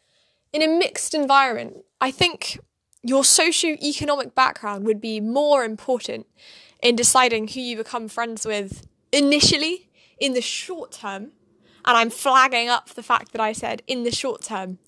in 0.55 0.63
a 0.63 0.69
mixed 0.69 1.13
environment, 1.13 1.85
I 2.01 2.11
think 2.11 2.59
your 3.03 3.25
socio-economic 3.25 4.35
background 4.35 4.85
would 4.85 5.01
be 5.01 5.21
more 5.21 5.65
important 5.65 6.27
in 6.83 6.97
deciding 6.97 7.49
who 7.49 7.61
you 7.61 7.77
become 7.77 8.09
friends 8.09 8.47
with 8.47 8.87
initially 9.13 9.89
in 10.19 10.35
the 10.35 10.41
short 10.41 10.93
term. 10.93 11.33
And 11.85 11.97
I'm 11.97 12.11
flagging 12.11 12.69
up 12.69 12.91
the 12.91 13.03
fact 13.03 13.33
that 13.33 13.41
I 13.41 13.53
said 13.53 13.83
in 13.87 14.05
the 14.05 14.13
short 14.13 14.43
term. 14.43 14.79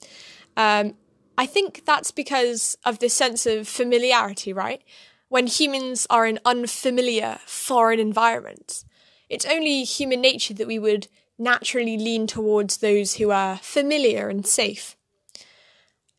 Um, 0.57 0.95
I 1.37 1.47
think 1.47 1.85
that's 1.85 2.13
because 2.13 2.79
of 2.85 3.01
this 3.01 3.15
sense 3.15 3.47
of 3.47 3.67
familiarity, 3.67 4.53
right? 4.53 4.83
When 5.29 5.49
humans 5.49 6.07
are 6.09 6.27
in 6.27 6.39
unfamiliar 6.45 7.39
foreign 7.47 7.99
environments, 7.99 8.85
it's 9.29 9.47
only 9.47 9.83
human 9.83 10.21
nature 10.21 10.55
that 10.55 10.69
we 10.69 10.79
would 10.79 11.09
naturally 11.37 11.99
lean 11.99 12.29
towards 12.29 12.77
those 12.77 13.17
who 13.17 13.33
are 13.33 13.57
familiar 13.57 14.29
and 14.29 14.47
safe. 14.47 14.97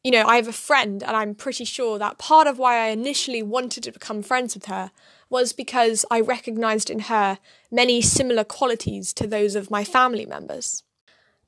You 0.06 0.12
know, 0.12 0.28
I 0.28 0.36
have 0.36 0.48
a 0.48 0.54
friend, 0.54 1.02
and 1.02 1.18
I'm 1.18 1.34
pretty 1.34 1.66
sure 1.66 1.98
that 1.98 2.20
part 2.20 2.46
of 2.46 2.60
why 2.60 2.76
I 2.78 2.90
initially 2.90 3.42
wanted 3.42 3.82
to 3.86 3.92
become 3.92 4.22
friends 4.22 4.54
with 4.54 4.66
her 4.66 4.92
was 5.32 5.52
because 5.52 6.06
I 6.12 6.22
recognised 6.22 6.92
in 6.92 7.00
her 7.00 7.40
many 7.72 8.04
similar 8.04 8.44
qualities 8.44 9.16
to 9.16 9.26
those 9.26 9.56
of 9.56 9.72
my 9.72 9.84
family 9.84 10.28
members. 10.28 10.84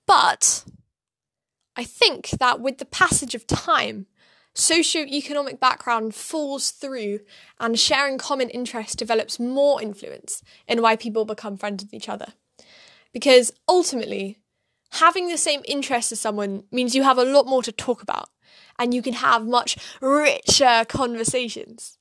But 0.08 0.66
I 1.76 1.84
think 1.84 2.30
that 2.40 2.60
with 2.60 2.80
the 2.80 2.86
passage 2.86 3.36
of 3.36 3.46
time, 3.46 4.08
socio-economic 4.56 5.60
background 5.60 6.16
falls 6.16 6.72
through 6.72 7.20
and 7.60 7.78
sharing 7.78 8.18
common 8.18 8.50
interests 8.50 8.96
develops 8.96 9.40
more 9.40 9.80
influence 9.84 10.42
in 10.68 10.82
why 10.82 10.96
people 10.96 11.26
become 11.26 11.58
friends 11.58 11.84
with 11.84 11.94
each 11.94 12.10
other. 12.10 12.34
Because 13.14 13.54
ultimately, 13.70 14.40
having 14.94 15.28
the 15.28 15.38
same 15.38 15.62
interests 15.66 16.12
as 16.12 16.20
someone 16.20 16.64
means 16.72 16.96
you 16.96 17.04
have 17.04 17.20
a 17.20 17.24
lot 17.24 17.46
more 17.46 17.62
to 17.62 17.72
talk 17.72 18.02
about 18.02 18.30
and 18.80 18.94
you 18.94 19.02
can 19.02 19.14
have 19.14 19.48
much 19.48 19.78
richer 20.02 20.86
conversations. 20.88 21.98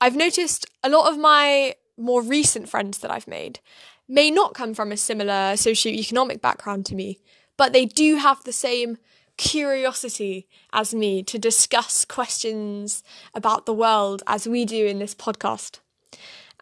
I've 0.00 0.16
noticed 0.16 0.66
a 0.82 0.88
lot 0.88 1.10
of 1.10 1.18
my 1.18 1.76
more 1.96 2.22
recent 2.22 2.68
friends 2.68 2.98
that 2.98 3.10
I've 3.10 3.28
made 3.28 3.60
may 4.08 4.30
not 4.30 4.54
come 4.54 4.74
from 4.74 4.90
a 4.90 4.96
similar 4.96 5.56
socio-economic 5.56 6.42
background 6.42 6.86
to 6.86 6.94
me, 6.94 7.20
but 7.56 7.72
they 7.72 7.86
do 7.86 8.16
have 8.16 8.42
the 8.44 8.52
same 8.52 8.98
curiosity 9.36 10.48
as 10.72 10.94
me 10.94 11.22
to 11.22 11.38
discuss 11.38 12.04
questions 12.04 13.02
about 13.34 13.66
the 13.66 13.74
world 13.74 14.22
as 14.26 14.46
we 14.46 14.64
do 14.64 14.86
in 14.86 14.98
this 14.98 15.14
podcast. 15.14 15.80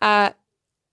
Uh, 0.01 0.31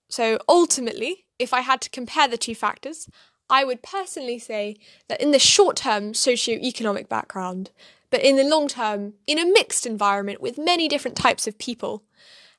so 0.09 0.39
ultimately, 0.47 1.25
if 1.37 1.53
I 1.53 1.61
had 1.61 1.81
to 1.81 1.89
compare 1.89 2.27
the 2.27 2.37
two 2.37 2.55
factors, 2.55 3.09
I 3.49 3.63
would 3.63 3.83
personally 3.83 4.39
say 4.39 4.77
that 5.07 5.21
in 5.21 5.31
the 5.31 5.39
short 5.39 5.77
term, 5.77 6.13
socio-economic 6.13 7.07
background, 7.07 7.71
but 8.09 8.21
in 8.21 8.35
the 8.35 8.43
long 8.43 8.67
term, 8.67 9.13
in 9.25 9.39
a 9.39 9.45
mixed 9.45 9.85
environment 9.85 10.41
with 10.41 10.57
many 10.57 10.87
different 10.87 11.17
types 11.17 11.47
of 11.47 11.57
people, 11.57 12.03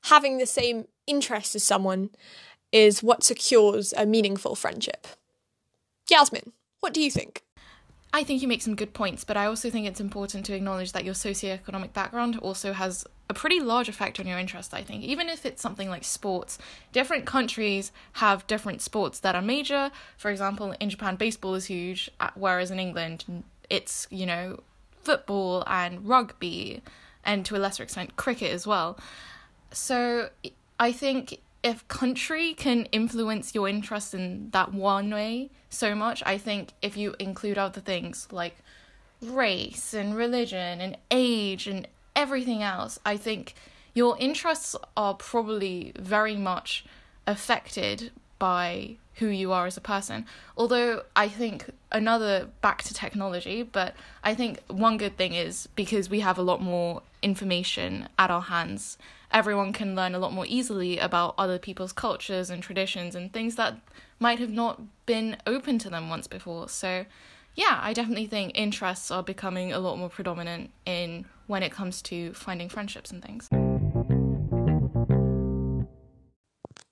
having 0.03 0.37
the 0.37 0.45
same 0.45 0.87
interests 1.07 1.55
as 1.55 1.63
someone 1.63 2.09
is 2.71 3.01
what 3.01 3.23
secures 3.23 3.93
a 3.97 4.05
meaningful 4.05 4.55
friendship. 4.55 5.07
Yasmin, 6.09 6.53
what 6.79 6.93
do 6.93 7.01
you 7.01 7.11
think? 7.11 7.43
I 8.11 8.23
think 8.23 8.41
you 8.41 8.47
make 8.47 8.63
some 8.63 8.75
good 8.75 8.93
points, 8.93 9.23
but 9.23 9.37
I 9.37 9.45
also 9.45 9.69
think 9.69 9.85
it's 9.85 9.99
important 9.99 10.45
to 10.47 10.53
acknowledge 10.53 10.93
that 10.93 11.05
your 11.05 11.13
socioeconomic 11.13 11.93
background 11.93 12.39
also 12.39 12.73
has 12.73 13.05
a 13.29 13.35
pretty 13.35 13.59
large 13.59 13.87
effect 13.87 14.19
on 14.19 14.25
your 14.25 14.39
interest, 14.39 14.73
I 14.73 14.81
think. 14.81 15.03
Even 15.03 15.29
if 15.29 15.45
it's 15.45 15.61
something 15.61 15.89
like 15.89 16.03
sports, 16.03 16.57
different 16.91 17.27
countries 17.27 17.91
have 18.13 18.47
different 18.47 18.81
sports 18.81 19.19
that 19.19 19.35
are 19.35 19.43
major. 19.43 19.91
For 20.17 20.31
example, 20.31 20.73
in 20.79 20.89
Japan, 20.89 21.17
baseball 21.17 21.53
is 21.53 21.65
huge, 21.65 22.09
uh, 22.19 22.31
whereas 22.33 22.71
in 22.71 22.79
England, 22.79 23.43
it's, 23.69 24.07
you 24.09 24.25
know, 24.25 24.59
football 25.09 25.63
and 25.65 26.07
rugby, 26.07 26.83
and 27.23 27.43
to 27.43 27.55
a 27.55 27.57
lesser 27.57 27.81
extent, 27.81 28.15
cricket 28.15 28.51
as 28.51 28.67
well. 28.67 28.95
So 29.71 30.29
I 30.79 30.91
think 30.91 31.39
if 31.63 31.87
country 31.87 32.53
can 32.53 32.85
influence 32.91 33.55
your 33.55 33.67
interest 33.67 34.13
in 34.13 34.51
that 34.51 34.71
one 34.71 35.09
way 35.09 35.49
so 35.67 35.95
much, 35.95 36.21
I 36.27 36.37
think 36.37 36.73
if 36.83 36.95
you 36.95 37.15
include 37.17 37.57
other 37.57 37.81
things 37.81 38.27
like 38.31 38.57
race 39.19 39.95
and 39.95 40.15
religion 40.15 40.79
and 40.79 40.95
age 41.09 41.65
and 41.65 41.87
everything 42.15 42.61
else, 42.61 42.99
I 43.03 43.17
think 43.17 43.55
your 43.95 44.15
interests 44.19 44.75
are 44.95 45.15
probably 45.15 45.91
very 45.97 46.35
much 46.35 46.85
affected 47.25 48.11
by 48.39 48.95
who 49.15 49.27
you 49.27 49.51
are 49.51 49.65
as 49.65 49.77
a 49.77 49.81
person. 49.81 50.25
Although 50.57 51.03
I 51.15 51.27
think 51.27 51.69
another 51.91 52.47
back 52.61 52.83
to 52.83 52.93
technology, 52.93 53.63
but 53.63 53.93
I 54.23 54.33
think 54.33 54.61
one 54.67 54.97
good 54.97 55.17
thing 55.17 55.33
is 55.33 55.67
because 55.75 56.09
we 56.09 56.21
have 56.21 56.37
a 56.37 56.41
lot 56.41 56.61
more 56.61 57.01
information 57.21 58.07
at 58.17 58.31
our 58.31 58.41
hands 58.41 58.97
everyone 59.31 59.73
can 59.73 59.95
learn 59.95 60.15
a 60.15 60.19
lot 60.19 60.33
more 60.33 60.45
easily 60.47 60.97
about 60.97 61.35
other 61.37 61.59
people's 61.59 61.93
cultures 61.93 62.49
and 62.49 62.63
traditions 62.63 63.15
and 63.15 63.31
things 63.31 63.55
that 63.55 63.77
might 64.19 64.39
have 64.39 64.49
not 64.49 64.81
been 65.05 65.37
open 65.45 65.77
to 65.79 65.89
them 65.89 66.09
once 66.09 66.27
before. 66.27 66.67
So, 66.67 67.05
yeah, 67.55 67.79
I 67.81 67.93
definitely 67.93 68.27
think 68.27 68.51
interests 68.55 69.11
are 69.11 69.23
becoming 69.23 69.71
a 69.71 69.79
lot 69.79 69.97
more 69.97 70.09
predominant 70.09 70.71
in 70.85 71.25
when 71.47 71.63
it 71.63 71.71
comes 71.71 72.01
to 72.03 72.33
finding 72.33 72.69
friendships 72.69 73.11
and 73.11 73.23
things. 73.23 73.49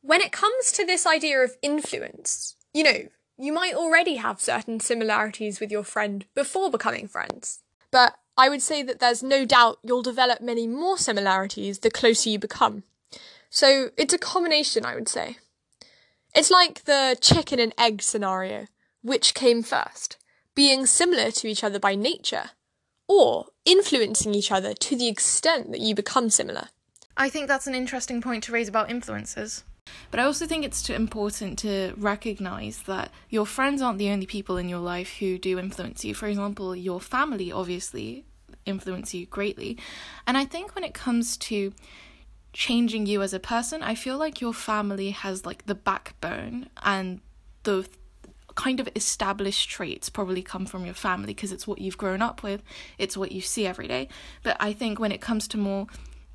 When 0.07 0.21
it 0.21 0.31
comes 0.31 0.71
to 0.71 0.85
this 0.85 1.05
idea 1.05 1.43
of 1.43 1.57
influence, 1.61 2.55
you 2.73 2.81
know, 2.81 3.09
you 3.37 3.51
might 3.51 3.73
already 3.73 4.15
have 4.15 4.39
certain 4.39 4.79
similarities 4.79 5.59
with 5.59 5.69
your 5.69 5.83
friend 5.83 6.23
before 6.33 6.71
becoming 6.71 7.09
friends. 7.09 7.59
But 7.91 8.15
I 8.37 8.47
would 8.47 8.61
say 8.61 8.83
that 8.83 9.01
there's 9.01 9.21
no 9.21 9.43
doubt 9.43 9.79
you'll 9.83 10.01
develop 10.01 10.39
many 10.39 10.65
more 10.65 10.97
similarities 10.97 11.79
the 11.79 11.91
closer 11.91 12.29
you 12.29 12.39
become. 12.39 12.83
So 13.49 13.89
it's 13.97 14.13
a 14.13 14.17
combination, 14.17 14.85
I 14.85 14.95
would 14.95 15.09
say. 15.09 15.39
It's 16.33 16.49
like 16.49 16.85
the 16.85 17.17
chicken 17.19 17.59
and 17.59 17.73
egg 17.77 18.01
scenario. 18.01 18.67
Which 19.01 19.33
came 19.33 19.61
first? 19.61 20.15
Being 20.55 20.85
similar 20.85 21.31
to 21.31 21.47
each 21.49 21.65
other 21.65 21.79
by 21.79 21.95
nature, 21.95 22.51
or 23.09 23.47
influencing 23.65 24.33
each 24.33 24.53
other 24.53 24.73
to 24.73 24.95
the 24.95 25.09
extent 25.09 25.73
that 25.73 25.81
you 25.81 25.93
become 25.93 26.29
similar? 26.29 26.69
I 27.17 27.29
think 27.29 27.49
that's 27.49 27.67
an 27.67 27.75
interesting 27.75 28.21
point 28.21 28.45
to 28.45 28.53
raise 28.53 28.69
about 28.69 28.89
influences. 28.89 29.65
But 30.11 30.19
I 30.19 30.23
also 30.23 30.45
think 30.45 30.63
it's 30.65 30.89
important 30.89 31.59
to 31.59 31.93
recognize 31.97 32.83
that 32.83 33.11
your 33.29 33.45
friends 33.45 33.81
aren't 33.81 33.99
the 33.99 34.09
only 34.09 34.25
people 34.25 34.57
in 34.57 34.69
your 34.69 34.79
life 34.79 35.17
who 35.19 35.37
do 35.37 35.59
influence 35.59 36.03
you. 36.05 36.13
For 36.13 36.27
example, 36.27 36.75
your 36.75 36.99
family 36.99 37.51
obviously 37.51 38.25
influence 38.65 39.13
you 39.13 39.25
greatly. 39.25 39.77
And 40.25 40.37
I 40.37 40.45
think 40.45 40.75
when 40.75 40.83
it 40.83 40.93
comes 40.93 41.37
to 41.37 41.73
changing 42.53 43.05
you 43.05 43.21
as 43.21 43.33
a 43.33 43.39
person, 43.39 43.83
I 43.83 43.95
feel 43.95 44.17
like 44.17 44.41
your 44.41 44.53
family 44.53 45.11
has 45.11 45.45
like 45.45 45.65
the 45.65 45.75
backbone 45.75 46.69
and 46.83 47.21
the 47.63 47.87
kind 48.55 48.79
of 48.79 48.89
established 48.95 49.69
traits 49.69 50.09
probably 50.09 50.41
come 50.41 50.65
from 50.65 50.83
your 50.83 50.95
family 50.95 51.27
because 51.27 51.51
it's 51.51 51.67
what 51.67 51.79
you've 51.79 51.97
grown 51.97 52.21
up 52.21 52.41
with, 52.41 52.63
it's 52.97 53.15
what 53.15 53.31
you 53.31 53.39
see 53.39 53.67
every 53.67 53.87
day. 53.87 54.09
But 54.41 54.57
I 54.59 54.73
think 54.73 54.99
when 54.99 55.11
it 55.11 55.21
comes 55.21 55.47
to 55.49 55.57
more 55.57 55.85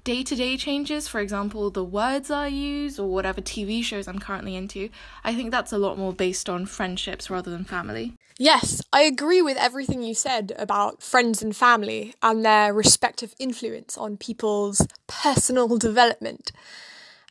day 0.04 0.23
to 0.25 0.35
day 0.35 0.56
changes, 0.56 1.06
for 1.09 1.21
example, 1.21 1.71
the 1.71 1.85
words 1.85 2.30
I 2.30 2.49
use 2.49 2.99
or 2.99 3.09
whatever 3.09 3.40
TV 3.40 3.82
shows 3.82 4.09
I'm 4.09 4.18
currently 4.18 4.56
into, 4.56 4.88
I 5.25 5.35
think 5.35 5.50
that's 5.50 5.73
a 5.73 5.78
lot 5.78 5.99
more 5.99 6.12
based 6.12 6.49
on 6.49 6.66
friendships 6.66 7.30
rather 7.30 7.50
than 7.50 7.64
family. 7.64 8.14
Yes, 8.38 8.82
I 8.92 9.02
agree 9.02 9.42
with 9.42 9.56
everything 9.56 10.02
you 10.02 10.14
said 10.14 10.52
about 10.59 11.02
friends 11.02 11.42
and 11.42 11.54
family 11.54 12.14
and 12.23 12.44
their 12.44 12.73
respective 12.73 13.35
influence 13.38 13.97
on 13.97 14.16
people's 14.16 14.87
personal 15.06 15.76
development. 15.78 16.50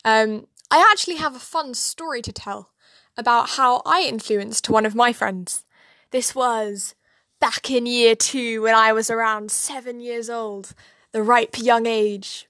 Um, 0.06 0.48
I 0.70 0.88
actually 0.92 1.18
have 1.18 1.36
a 1.36 1.40
fun 1.40 1.74
story 1.74 2.22
to 2.22 2.32
tell 2.32 2.70
about 3.18 3.52
how 3.52 3.82
I 3.86 4.04
influenced 4.04 4.70
one 4.70 4.86
of 4.86 4.96
my 4.96 5.12
friends. 5.12 5.66
This 6.12 6.34
was 6.34 6.96
back 7.40 7.70
in 7.70 7.86
year 7.86 8.16
two 8.16 8.62
when 8.62 8.76
I 8.76 8.94
was 8.94 9.10
around 9.10 9.52
seven 9.52 10.00
years 10.00 10.30
old, 10.30 10.74
the 11.12 11.24
ripe 11.24 11.58
young 11.58 11.88
age. 11.88 12.48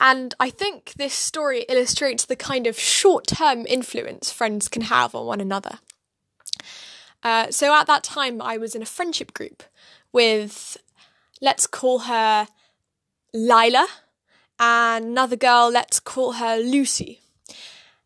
And 0.00 0.34
I 0.38 0.50
think 0.50 0.94
this 0.96 1.14
story 1.14 1.64
illustrates 1.68 2.24
the 2.24 2.36
kind 2.36 2.66
of 2.66 2.78
short 2.78 3.26
term 3.26 3.66
influence 3.66 4.30
friends 4.30 4.68
can 4.68 4.82
have 4.82 5.14
on 5.14 5.26
one 5.26 5.40
another. 5.40 5.78
Uh, 7.22 7.50
so 7.50 7.74
at 7.74 7.86
that 7.88 8.04
time, 8.04 8.40
I 8.40 8.58
was 8.58 8.74
in 8.74 8.82
a 8.82 8.86
friendship 8.86 9.34
group 9.34 9.62
with, 10.12 10.76
let's 11.40 11.66
call 11.66 12.00
her 12.00 12.46
Lila, 13.34 13.88
and 14.58 15.04
another 15.06 15.36
girl, 15.36 15.70
let's 15.70 16.00
call 16.00 16.32
her 16.32 16.56
Lucy. 16.58 17.20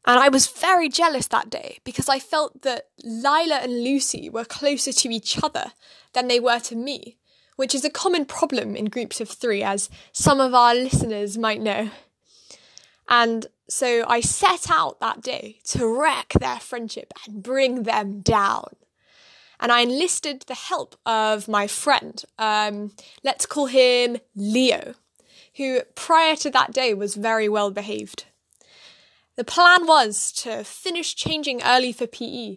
And 0.04 0.18
I 0.18 0.28
was 0.28 0.48
very 0.48 0.88
jealous 0.88 1.28
that 1.28 1.48
day 1.48 1.78
because 1.84 2.08
I 2.08 2.18
felt 2.18 2.62
that 2.62 2.86
Lila 3.04 3.56
and 3.56 3.84
Lucy 3.84 4.28
were 4.28 4.44
closer 4.44 4.92
to 4.92 5.08
each 5.10 5.42
other 5.42 5.72
than 6.12 6.26
they 6.26 6.40
were 6.40 6.58
to 6.60 6.74
me, 6.74 7.18
which 7.56 7.74
is 7.74 7.84
a 7.84 7.90
common 7.90 8.24
problem 8.24 8.74
in 8.76 8.86
groups 8.86 9.20
of 9.20 9.28
three, 9.28 9.62
as 9.62 9.90
some 10.12 10.40
of 10.40 10.54
our 10.54 10.74
listeners 10.74 11.36
might 11.38 11.60
know. 11.60 11.90
And 13.08 13.46
so 13.68 14.04
I 14.06 14.20
set 14.20 14.70
out 14.70 15.00
that 15.00 15.22
day 15.22 15.58
to 15.64 15.86
wreck 15.86 16.34
their 16.38 16.60
friendship 16.60 17.12
and 17.26 17.42
bring 17.42 17.82
them 17.84 18.20
down. 18.20 18.76
And 19.60 19.70
I 19.70 19.80
enlisted 19.80 20.42
the 20.42 20.54
help 20.54 20.96
of 21.06 21.46
my 21.46 21.66
friend, 21.66 22.22
um, 22.38 22.92
let's 23.22 23.46
call 23.46 23.66
him 23.66 24.18
Leo, 24.34 24.94
who 25.56 25.82
prior 25.94 26.34
to 26.36 26.50
that 26.50 26.72
day 26.72 26.94
was 26.94 27.14
very 27.14 27.48
well 27.48 27.70
behaved. 27.70 28.24
The 29.36 29.44
plan 29.44 29.86
was 29.86 30.32
to 30.32 30.64
finish 30.64 31.14
changing 31.14 31.62
early 31.62 31.92
for 31.92 32.06
PE 32.06 32.56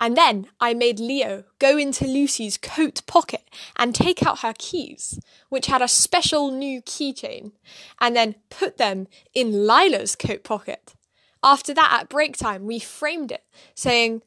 and 0.00 0.16
then 0.16 0.48
I 0.60 0.74
made 0.74 0.98
Leo 0.98 1.44
go 1.58 1.78
into 1.78 2.06
Lucy's 2.06 2.56
coat 2.56 3.02
pocket 3.06 3.48
and 3.76 3.94
take 3.94 4.24
out 4.26 4.40
her 4.40 4.54
keys, 4.58 5.20
which 5.48 5.66
had 5.66 5.82
a 5.82 5.88
special 5.88 6.50
new 6.50 6.82
keychain, 6.82 7.52
and 8.00 8.16
then 8.16 8.34
put 8.50 8.76
them 8.76 9.06
in 9.34 9.66
Lila's 9.66 10.16
coat 10.16 10.42
pocket. 10.42 10.94
After 11.42 11.72
that, 11.74 11.98
at 12.00 12.08
break 12.08 12.36
time, 12.36 12.66
we 12.66 12.78
framed 12.78 13.30
it, 13.30 13.44
saying, 13.74 14.22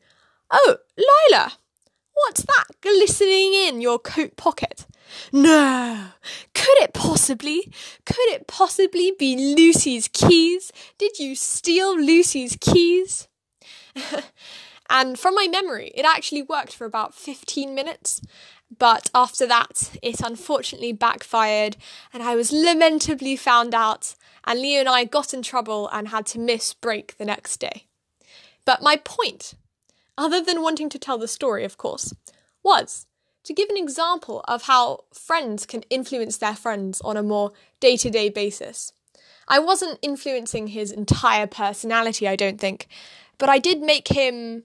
Oh, 0.49 0.77
Lila, 0.97 1.53
what's 2.13 2.43
that 2.43 2.65
glistening 2.81 3.53
in 3.53 3.81
your 3.81 3.99
coat 3.99 4.37
pocket? 4.37 4.85
No, 5.31 6.09
could 6.53 6.77
it 6.79 6.93
possibly, 6.93 7.71
could 8.05 8.29
it 8.29 8.47
possibly 8.47 9.13
be 9.17 9.55
Lucy's 9.55 10.07
keys? 10.07 10.71
Did 10.97 11.19
you 11.19 11.35
steal 11.35 11.97
Lucy's 11.97 12.57
keys? 12.59 13.27
And 14.89 15.19
from 15.19 15.35
my 15.35 15.47
memory, 15.47 15.91
it 15.95 16.05
actually 16.05 16.43
worked 16.43 16.73
for 16.73 16.85
about 16.85 17.13
15 17.13 17.75
minutes. 17.75 18.21
But 18.77 19.09
after 19.15 19.45
that, 19.47 19.97
it 20.01 20.21
unfortunately 20.21 20.91
backfired, 20.91 21.77
and 22.13 22.21
I 22.21 22.35
was 22.35 22.51
lamentably 22.51 23.37
found 23.37 23.73
out, 23.73 24.15
and 24.43 24.59
Leo 24.59 24.81
and 24.81 24.89
I 24.89 25.05
got 25.05 25.33
in 25.33 25.41
trouble 25.41 25.87
and 25.89 26.09
had 26.09 26.25
to 26.27 26.39
miss 26.39 26.73
break 26.73 27.17
the 27.17 27.25
next 27.25 27.57
day. 27.57 27.85
But 28.65 28.81
my 28.81 28.97
point, 28.97 29.53
other 30.17 30.41
than 30.41 30.61
wanting 30.61 30.89
to 30.89 30.99
tell 30.99 31.17
the 31.17 31.27
story, 31.27 31.63
of 31.63 31.77
course, 31.77 32.13
was 32.63 33.05
to 33.45 33.53
give 33.53 33.69
an 33.69 33.77
example 33.77 34.43
of 34.49 34.63
how 34.63 35.05
friends 35.13 35.65
can 35.65 35.83
influence 35.83 36.37
their 36.37 36.55
friends 36.55 36.99
on 37.01 37.15
a 37.15 37.23
more 37.23 37.53
day 37.79 37.95
to 37.95 38.09
day 38.09 38.27
basis. 38.27 38.91
I 39.47 39.59
wasn't 39.59 39.99
influencing 40.01 40.67
his 40.67 40.91
entire 40.91 41.47
personality, 41.47 42.27
I 42.27 42.35
don't 42.35 42.59
think, 42.59 42.87
but 43.37 43.47
I 43.47 43.59
did 43.59 43.79
make 43.79 44.09
him 44.09 44.63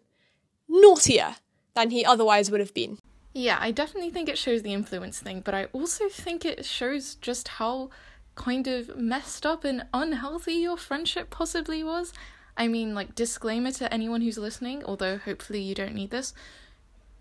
naughtier 0.73 1.37
than 1.75 1.91
he 1.91 2.05
otherwise 2.05 2.51
would 2.51 2.61
have 2.61 2.75
been. 2.75 2.99
Yeah, 3.35 3.59
I 3.61 3.71
definitely 3.71 4.11
think 4.11 4.29
it 4.29 4.39
shows 4.39 4.63
the 4.63 4.73
influence 4.73 5.21
thing, 5.21 5.41
but 5.41 5.55
I 5.55 5.67
also 5.67 6.09
think 6.09 6.45
it 6.45 6.65
shows 6.65 7.15
just 7.17 7.49
how 7.49 7.91
kind 8.35 8.67
of 8.67 8.97
messed 8.97 9.47
up 9.47 9.65
and 9.65 9.85
unhealthy 9.93 10.55
your 10.55 10.77
friendship 10.77 11.31
possibly 11.31 11.83
was. 11.83 12.13
I 12.57 12.69
mean, 12.69 12.95
like, 12.95 13.15
disclaimer 13.15 13.71
to 13.73 13.93
anyone 13.93 14.21
who's 14.21 14.37
listening, 14.39 14.85
although 14.85 15.17
hopefully 15.17 15.61
you 15.61 15.75
don't 15.75 15.95
need 15.95 16.11
this. 16.11 16.35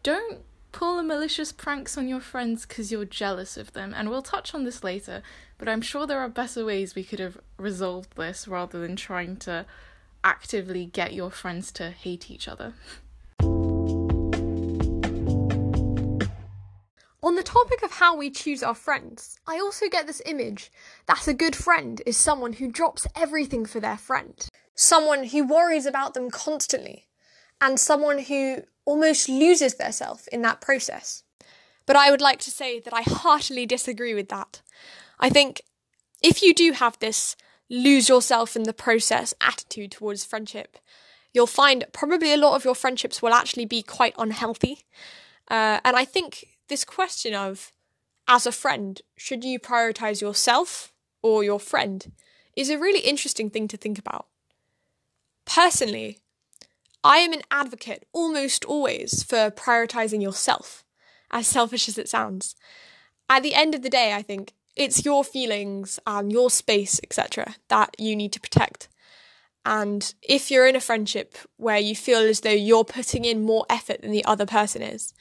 Don't 0.04 0.40
pull 0.72 1.02
malicious 1.04 1.52
pranks 1.52 1.98
on 1.98 2.08
your 2.08 2.20
friends 2.20 2.66
because 2.66 2.92
you're 2.92 3.06
jealous 3.06 3.56
of 3.58 3.74
them, 3.74 3.94
and 3.96 4.10
we'll 4.10 4.22
touch 4.22 4.54
on 4.54 4.64
this 4.64 4.84
later, 4.84 5.22
but 5.58 5.70
I'm 5.70 5.82
sure 5.82 6.06
there 6.06 6.20
are 6.20 6.30
better 6.30 6.66
ways 6.66 6.96
we 6.96 7.04
could 7.04 7.20
have 7.20 7.38
resolved 7.58 8.16
this 8.16 8.48
rather 8.48 8.80
than 8.80 8.96
trying 8.96 9.38
to 9.38 9.66
actively 10.24 10.86
get 10.86 11.14
your 11.14 11.32
friends 11.32 11.72
to 11.74 11.92
hate 11.92 12.30
each 12.30 12.48
other. 12.48 12.74
On 17.24 17.36
the 17.36 17.44
topic 17.44 17.84
of 17.84 17.92
how 17.92 18.16
we 18.16 18.32
choose 18.32 18.64
our 18.64 18.74
friends, 18.74 19.40
I 19.46 19.60
also 19.60 19.88
get 19.88 20.08
this 20.08 20.24
image 20.26 20.72
that 21.06 21.28
a 21.28 21.36
good 21.36 21.56
friend 21.56 22.02
is 22.04 22.18
someone 22.18 22.54
who 22.54 22.72
drops 22.72 23.06
everything 23.16 23.68
for 23.68 23.80
their 23.80 23.98
friend, 23.98 24.44
someone 24.74 25.26
who 25.26 25.46
worries 25.46 25.86
about 25.86 26.16
them 26.16 26.32
constantly, 26.32 27.06
and 27.60 27.80
someone 27.80 28.18
who 28.18 28.64
almost 28.86 29.30
loses 29.30 29.76
their 29.76 29.92
self 29.92 30.28
in 30.30 30.42
that 30.42 30.62
process. 30.62 31.22
But 31.86 31.96
I 31.96 32.10
would 32.10 32.22
like 32.22 32.40
to 32.40 32.50
say 32.50 32.80
that 32.80 32.94
I 32.94 33.04
heartily 33.04 33.68
disagree 33.68 34.16
with 34.16 34.30
that. 34.30 34.64
I 35.20 35.30
think 35.30 35.62
if 36.24 36.42
you 36.42 36.56
do 36.56 36.72
have 36.72 36.98
this 36.98 37.36
lose 37.70 38.10
yourself 38.10 38.56
in 38.56 38.64
the 38.64 38.74
process 38.74 39.36
attitude 39.40 39.92
towards 39.92 40.26
friendship, 40.26 40.80
you'll 41.36 41.46
find 41.46 41.86
probably 41.92 42.34
a 42.34 42.38
lot 42.38 42.56
of 42.56 42.66
your 42.66 42.76
friendships 42.76 43.22
will 43.22 43.34
actually 43.34 43.66
be 43.66 43.84
quite 43.84 44.16
unhealthy. 44.18 44.86
Uh, 45.50 45.80
and 45.86 45.96
I 45.96 46.04
think 46.04 46.48
this 46.72 46.86
question 46.86 47.36
of, 47.36 47.72
as 48.28 48.48
a 48.48 48.52
friend, 48.52 49.02
should 49.18 49.44
you 49.44 49.60
prioritize 49.60 50.22
yourself 50.22 50.94
or 51.22 51.44
your 51.44 51.60
friend 51.60 52.14
is 52.56 52.70
a 52.70 52.80
really 52.80 53.02
interesting 53.02 53.50
thing 53.50 53.68
to 53.68 53.78
think 53.78 54.00
about. 54.00 54.28
Personally, 55.46 56.20
I 57.04 57.18
am 57.18 57.34
an 57.34 57.42
advocate 57.52 58.08
almost 58.14 58.64
always 58.66 59.22
for 59.24 59.52
prioritizing 59.52 60.22
yourself, 60.22 60.86
as 61.30 61.46
selfish 61.46 61.88
as 61.88 61.98
it 61.98 62.10
sounds. 62.10 62.56
At 63.30 63.44
the 63.44 63.54
end 63.56 63.76
of 63.76 63.82
the 63.82 63.90
day, 63.90 64.14
I 64.14 64.22
think 64.22 64.54
it's 64.76 65.06
your 65.06 65.24
feelings 65.24 66.00
and 66.08 66.32
your 66.32 66.50
space, 66.50 67.00
etc., 67.04 67.56
that 67.68 67.96
you 68.00 68.16
need 68.16 68.32
to 68.34 68.40
protect. 68.40 68.88
And 69.66 70.14
if 70.22 70.50
you're 70.50 70.68
in 70.68 70.76
a 70.76 70.82
friendship 70.82 71.38
where 71.58 71.78
you 71.78 71.96
feel 71.96 72.20
as 72.20 72.40
though 72.40 72.50
you're 72.50 72.86
putting 72.86 73.26
in 73.26 73.44
more 73.44 73.66
effort 73.70 74.02
than 74.02 74.12
the 74.12 74.26
other 74.26 74.46
person 74.46 74.82
is, 74.82 75.14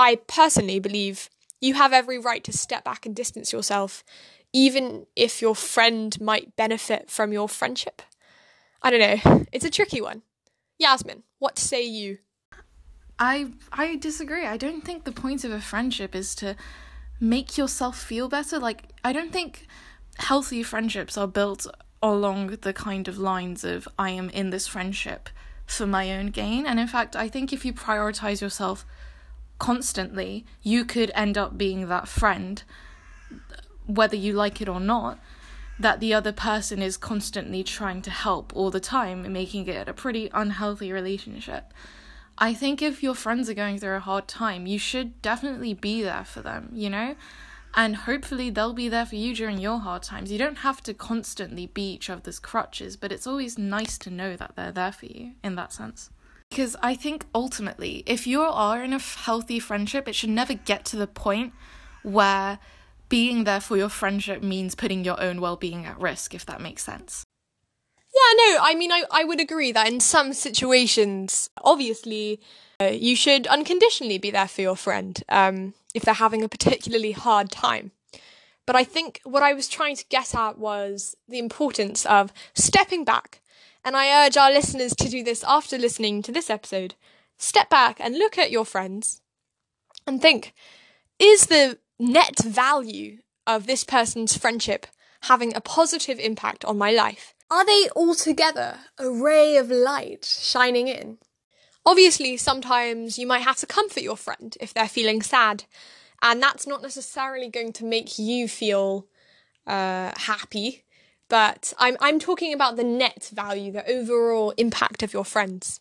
I 0.00 0.16
personally 0.26 0.80
believe 0.80 1.28
you 1.60 1.74
have 1.74 1.92
every 1.92 2.18
right 2.18 2.42
to 2.44 2.54
step 2.54 2.84
back 2.84 3.04
and 3.04 3.14
distance 3.14 3.52
yourself, 3.52 4.02
even 4.50 5.04
if 5.14 5.42
your 5.42 5.54
friend 5.54 6.18
might 6.22 6.56
benefit 6.56 7.10
from 7.10 7.34
your 7.34 7.50
friendship. 7.50 8.00
I 8.80 8.90
don't 8.90 9.24
know. 9.24 9.44
It's 9.52 9.66
a 9.66 9.70
tricky 9.70 10.00
one. 10.00 10.22
Yasmin, 10.78 11.24
what 11.38 11.58
say 11.58 11.84
you? 11.84 12.16
I 13.18 13.52
I 13.70 13.96
disagree. 13.96 14.46
I 14.46 14.56
don't 14.56 14.82
think 14.82 15.04
the 15.04 15.12
point 15.12 15.44
of 15.44 15.52
a 15.52 15.60
friendship 15.60 16.14
is 16.14 16.34
to 16.36 16.56
make 17.20 17.58
yourself 17.58 17.98
feel 17.98 18.26
better. 18.26 18.58
Like 18.58 18.94
I 19.04 19.12
don't 19.12 19.34
think 19.34 19.66
healthy 20.16 20.62
friendships 20.62 21.18
are 21.18 21.28
built 21.28 21.66
along 22.02 22.56
the 22.62 22.72
kind 22.72 23.06
of 23.06 23.18
lines 23.18 23.64
of 23.64 23.86
I 23.98 24.08
am 24.12 24.30
in 24.30 24.48
this 24.48 24.66
friendship 24.66 25.28
for 25.66 25.86
my 25.86 26.10
own 26.10 26.28
gain. 26.28 26.64
And 26.64 26.80
in 26.80 26.88
fact, 26.88 27.14
I 27.14 27.28
think 27.28 27.52
if 27.52 27.66
you 27.66 27.74
prioritize 27.74 28.40
yourself 28.40 28.86
constantly, 29.60 30.44
you 30.62 30.84
could 30.84 31.12
end 31.14 31.38
up 31.38 31.56
being 31.56 31.86
that 31.86 32.08
friend, 32.08 32.64
whether 33.86 34.16
you 34.16 34.32
like 34.32 34.60
it 34.60 34.68
or 34.68 34.80
not, 34.80 35.20
that 35.78 36.00
the 36.00 36.12
other 36.12 36.32
person 36.32 36.82
is 36.82 36.96
constantly 36.96 37.62
trying 37.62 38.02
to 38.02 38.10
help 38.10 38.52
all 38.56 38.70
the 38.70 38.80
time, 38.80 39.32
making 39.32 39.68
it 39.68 39.88
a 39.88 39.94
pretty 39.94 40.28
unhealthy 40.34 40.90
relationship. 40.90 41.72
I 42.36 42.54
think 42.54 42.82
if 42.82 43.02
your 43.02 43.14
friends 43.14 43.48
are 43.48 43.54
going 43.54 43.78
through 43.78 43.96
a 43.96 44.00
hard 44.00 44.26
time, 44.26 44.66
you 44.66 44.78
should 44.78 45.20
definitely 45.22 45.74
be 45.74 46.02
there 46.02 46.24
for 46.24 46.40
them, 46.40 46.70
you 46.72 46.90
know? 46.90 47.14
And 47.74 47.96
hopefully 47.96 48.50
they'll 48.50 48.72
be 48.72 48.88
there 48.88 49.06
for 49.06 49.16
you 49.16 49.34
during 49.34 49.58
your 49.58 49.78
hard 49.78 50.02
times. 50.02 50.32
You 50.32 50.38
don't 50.38 50.58
have 50.58 50.82
to 50.82 50.94
constantly 50.94 51.66
be 51.66 51.92
each 51.92 52.10
other's 52.10 52.38
crutches, 52.38 52.96
but 52.96 53.12
it's 53.12 53.26
always 53.26 53.56
nice 53.58 53.96
to 53.98 54.10
know 54.10 54.36
that 54.36 54.56
they're 54.56 54.72
there 54.72 54.92
for 54.92 55.06
you 55.06 55.32
in 55.44 55.54
that 55.54 55.72
sense. 55.72 56.10
Because 56.50 56.76
I 56.82 56.94
think 56.96 57.26
ultimately, 57.34 58.02
if 58.06 58.26
you 58.26 58.42
are 58.42 58.82
in 58.82 58.92
a 58.92 58.98
healthy 58.98 59.60
friendship, 59.60 60.08
it 60.08 60.14
should 60.14 60.30
never 60.30 60.54
get 60.54 60.84
to 60.86 60.96
the 60.96 61.06
point 61.06 61.52
where 62.02 62.58
being 63.08 63.44
there 63.44 63.60
for 63.60 63.76
your 63.76 63.88
friendship 63.88 64.42
means 64.42 64.74
putting 64.74 65.04
your 65.04 65.20
own 65.20 65.40
well 65.40 65.56
being 65.56 65.86
at 65.86 66.00
risk, 66.00 66.34
if 66.34 66.44
that 66.46 66.60
makes 66.60 66.82
sense. 66.82 67.24
Yeah, 68.12 68.36
no, 68.36 68.58
I 68.62 68.74
mean, 68.74 68.90
I, 68.90 69.04
I 69.12 69.22
would 69.22 69.40
agree 69.40 69.70
that 69.70 69.86
in 69.86 70.00
some 70.00 70.32
situations, 70.32 71.48
obviously, 71.62 72.40
uh, 72.80 72.86
you 72.86 73.14
should 73.14 73.46
unconditionally 73.46 74.18
be 74.18 74.32
there 74.32 74.48
for 74.48 74.62
your 74.62 74.76
friend 74.76 75.22
um, 75.28 75.74
if 75.94 76.02
they're 76.02 76.14
having 76.14 76.42
a 76.42 76.48
particularly 76.48 77.12
hard 77.12 77.52
time. 77.52 77.92
But 78.66 78.74
I 78.74 78.82
think 78.82 79.20
what 79.22 79.44
I 79.44 79.52
was 79.52 79.68
trying 79.68 79.94
to 79.96 80.04
get 80.08 80.34
at 80.34 80.58
was 80.58 81.16
the 81.28 81.38
importance 81.38 82.04
of 82.06 82.32
stepping 82.54 83.04
back 83.04 83.40
and 83.84 83.96
I 83.96 84.26
urge 84.26 84.36
our 84.36 84.52
listeners 84.52 84.94
to 84.96 85.08
do 85.08 85.22
this 85.22 85.44
after 85.44 85.78
listening 85.78 86.22
to 86.22 86.32
this 86.32 86.50
episode. 86.50 86.94
Step 87.38 87.70
back 87.70 87.98
and 88.00 88.18
look 88.18 88.36
at 88.36 88.50
your 88.50 88.64
friends 88.64 89.22
and 90.06 90.20
think 90.20 90.52
is 91.18 91.46
the 91.46 91.78
net 91.98 92.42
value 92.42 93.18
of 93.46 93.66
this 93.66 93.84
person's 93.84 94.36
friendship 94.36 94.86
having 95.22 95.54
a 95.54 95.60
positive 95.60 96.18
impact 96.18 96.64
on 96.64 96.78
my 96.78 96.90
life? 96.90 97.34
Are 97.50 97.64
they 97.64 97.88
altogether 97.96 98.78
a 98.98 99.10
ray 99.10 99.56
of 99.56 99.70
light 99.70 100.24
shining 100.24 100.88
in? 100.88 101.18
Obviously, 101.84 102.36
sometimes 102.36 103.18
you 103.18 103.26
might 103.26 103.42
have 103.42 103.56
to 103.56 103.66
comfort 103.66 104.02
your 104.02 104.16
friend 104.16 104.56
if 104.60 104.72
they're 104.72 104.88
feeling 104.88 105.22
sad, 105.22 105.64
and 106.22 106.42
that's 106.42 106.66
not 106.66 106.82
necessarily 106.82 107.48
going 107.48 107.72
to 107.74 107.84
make 107.84 108.18
you 108.18 108.48
feel 108.48 109.06
uh, 109.66 110.12
happy 110.16 110.84
but 111.30 111.72
I'm 111.78 111.96
I'm 112.00 112.18
talking 112.18 112.52
about 112.52 112.76
the 112.76 112.84
net 112.84 113.30
value, 113.32 113.72
the 113.72 113.88
overall 113.88 114.50
impact 114.58 115.02
of 115.02 115.14
your 115.14 115.24
friends. 115.24 115.80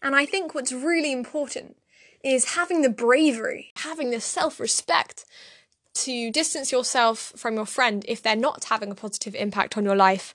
And 0.00 0.14
I 0.14 0.24
think 0.26 0.54
what's 0.54 0.70
really 0.72 1.10
important 1.10 1.76
is 2.22 2.54
having 2.54 2.82
the 2.82 2.88
bravery, 2.88 3.72
having 3.76 4.10
the 4.10 4.20
self-respect 4.20 5.24
to 5.94 6.30
distance 6.30 6.70
yourself 6.70 7.32
from 7.36 7.54
your 7.54 7.66
friend 7.66 8.04
if 8.06 8.22
they're 8.22 8.36
not 8.36 8.64
having 8.64 8.92
a 8.92 8.94
positive 8.94 9.34
impact 9.34 9.76
on 9.76 9.84
your 9.84 9.96
life 9.96 10.34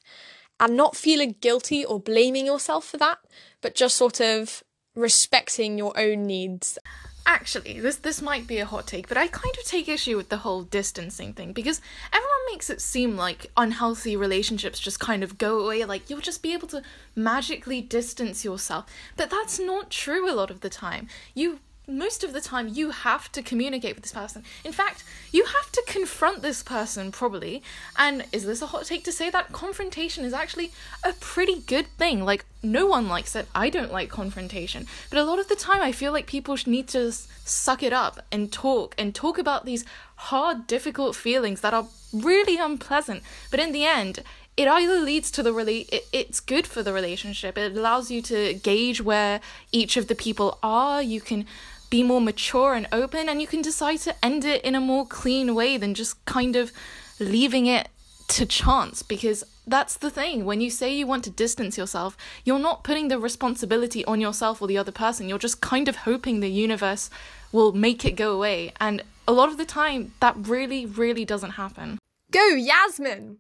and 0.60 0.76
not 0.76 0.98
feeling 0.98 1.36
guilty 1.40 1.86
or 1.86 2.00
blaming 2.00 2.46
yourself 2.46 2.86
for 2.86 2.98
that, 2.98 3.20
but 3.62 3.76
just 3.76 3.96
sort 3.96 4.20
of 4.20 4.64
respecting 4.96 5.78
your 5.78 5.98
own 5.98 6.26
needs. 6.26 6.78
Actually, 7.26 7.80
this 7.80 7.96
this 7.98 8.22
might 8.22 8.48
be 8.48 8.60
a 8.60 8.66
hot 8.66 8.86
take, 8.86 9.08
but 9.08 9.18
I 9.18 9.28
kind 9.28 9.56
of 9.58 9.64
take 9.66 9.88
issue 9.88 10.18
with 10.18 10.30
the 10.30 10.38
whole 10.38 10.64
distancing 10.64 11.32
thing 11.34 11.54
because 11.54 11.80
everyone 12.12 12.52
makes 12.52 12.70
it 12.70 12.82
seem 12.82 13.16
like 13.16 13.50
unhealthy 13.56 14.16
relationships 14.18 14.80
just 14.80 15.00
kind 15.00 15.24
of 15.24 15.38
go 15.38 15.60
away, 15.60 15.86
like 15.86 16.10
you'll 16.10 16.20
just 16.20 16.44
be 16.44 16.54
able 16.54 16.68
to 16.70 16.84
magically 17.16 17.82
distance 17.82 18.44
yourself. 18.44 18.86
But 19.16 19.30
that's 19.30 19.58
not 19.60 19.90
true 19.90 20.30
a 20.30 20.36
lot 20.36 20.52
of 20.52 20.60
the 20.60 20.70
time. 20.70 21.08
You 21.34 21.60
most 21.88 22.24
of 22.24 22.34
the 22.34 22.42
time 22.42 22.70
you 22.70 22.92
have 22.92 23.32
to 23.32 23.42
communicate 23.42 23.96
with 23.96 24.04
this 24.04 24.12
person. 24.12 24.44
In 24.64 24.72
fact, 24.72 25.04
you 25.32 25.46
have 25.46 25.72
to 25.72 25.84
confront 25.88 26.42
this 26.42 26.64
person 26.64 27.12
probably. 27.12 27.62
And 27.98 28.26
is 28.32 28.46
this 28.46 28.62
a 28.62 28.68
hot 28.68 28.86
take 28.86 29.04
to 29.06 29.12
say 29.12 29.30
that 29.30 29.52
confrontation 29.52 30.24
is 30.24 30.34
actually 30.34 30.72
a 31.04 31.14
pretty 31.14 31.60
good 31.62 31.88
thing? 31.98 32.24
Like 32.24 32.46
no 32.62 32.86
one 32.86 33.10
likes 33.10 33.36
it. 33.36 33.48
I 33.54 33.70
don't 33.70 33.92
like 33.92 34.10
confrontation. 34.10 34.88
But 35.10 35.20
a 35.20 35.24
lot 35.24 35.40
of 35.40 35.50
the 35.50 35.56
time 35.56 35.82
I 35.82 35.92
feel 35.92 36.14
like 36.14 36.28
people 36.28 36.58
need 36.66 36.88
to 36.90 37.12
suck 37.12 37.84
it 37.84 37.92
up 37.92 38.20
and 38.32 38.52
talk 38.52 38.96
and 38.98 39.14
talk 39.14 39.38
about 39.38 39.66
these 39.66 39.84
hard 40.16 40.68
difficult 40.68 41.16
feelings 41.16 41.62
that 41.62 41.74
are 41.74 41.88
really 42.14 42.58
unpleasant. 42.58 43.24
But 43.52 43.60
in 43.60 43.74
the 43.74 43.86
end, 43.86 44.24
it 44.56 44.68
either 44.68 45.00
leads 45.00 45.32
to 45.32 45.44
the 45.44 45.52
really 45.52 45.82
it, 45.92 46.06
it's 46.14 46.40
good 46.40 46.68
for 46.68 46.84
the 46.84 46.94
relationship 46.94 47.58
it 47.58 47.76
allows 47.76 48.12
you 48.12 48.22
to 48.22 48.54
gauge 48.54 49.02
where 49.02 49.42
each 49.72 49.98
of 49.98 50.08
the 50.08 50.14
people 50.14 50.60
are 50.62 51.02
you 51.02 51.20
can 51.20 51.46
be 51.94 52.02
more 52.02 52.20
mature 52.20 52.74
and 52.74 52.88
open, 52.92 53.30
and 53.30 53.40
you 53.40 53.46
can 53.46 53.62
decide 53.62 54.00
to 54.00 54.26
end 54.26 54.44
it 54.44 54.66
in 54.66 54.74
a 54.74 54.82
more 54.82 55.06
clean 55.06 55.54
way 55.54 55.78
than 55.78 55.94
just 55.94 56.26
kind 56.26 56.56
of 56.56 56.72
leaving 57.20 57.68
it 57.68 57.88
to 58.28 58.48
chance 58.48 59.04
because 59.04 59.44
that's 59.68 59.98
the 59.98 60.10
thing. 60.10 60.44
When 60.44 60.60
you 60.60 60.72
say 60.72 60.92
you 60.92 61.06
want 61.06 61.24
to 61.26 61.30
distance 61.30 61.78
yourself, 61.78 62.18
you're 62.46 62.58
not 62.58 62.84
putting 62.84 63.10
the 63.10 63.20
responsibility 63.20 64.04
on 64.06 64.20
yourself 64.20 64.60
or 64.60 64.68
the 64.68 64.80
other 64.80 64.92
person. 64.92 65.30
You're 65.30 65.38
just 65.38 65.62
kind 65.62 65.88
of 65.88 65.98
hoping 65.98 66.40
the 66.40 66.50
universe 66.50 67.12
will 67.52 67.74
make 67.74 68.04
it 68.06 68.16
go 68.16 68.34
away. 68.34 68.74
And 68.82 69.04
a 69.28 69.32
lot 69.32 69.50
of 69.50 69.58
the 69.58 69.64
time, 69.64 70.14
that 70.20 70.36
really, 70.36 70.88
really 70.88 71.26
doesn't 71.26 71.62
happen. 71.62 72.00
Go, 72.32 72.48
Yasmin! 72.48 73.38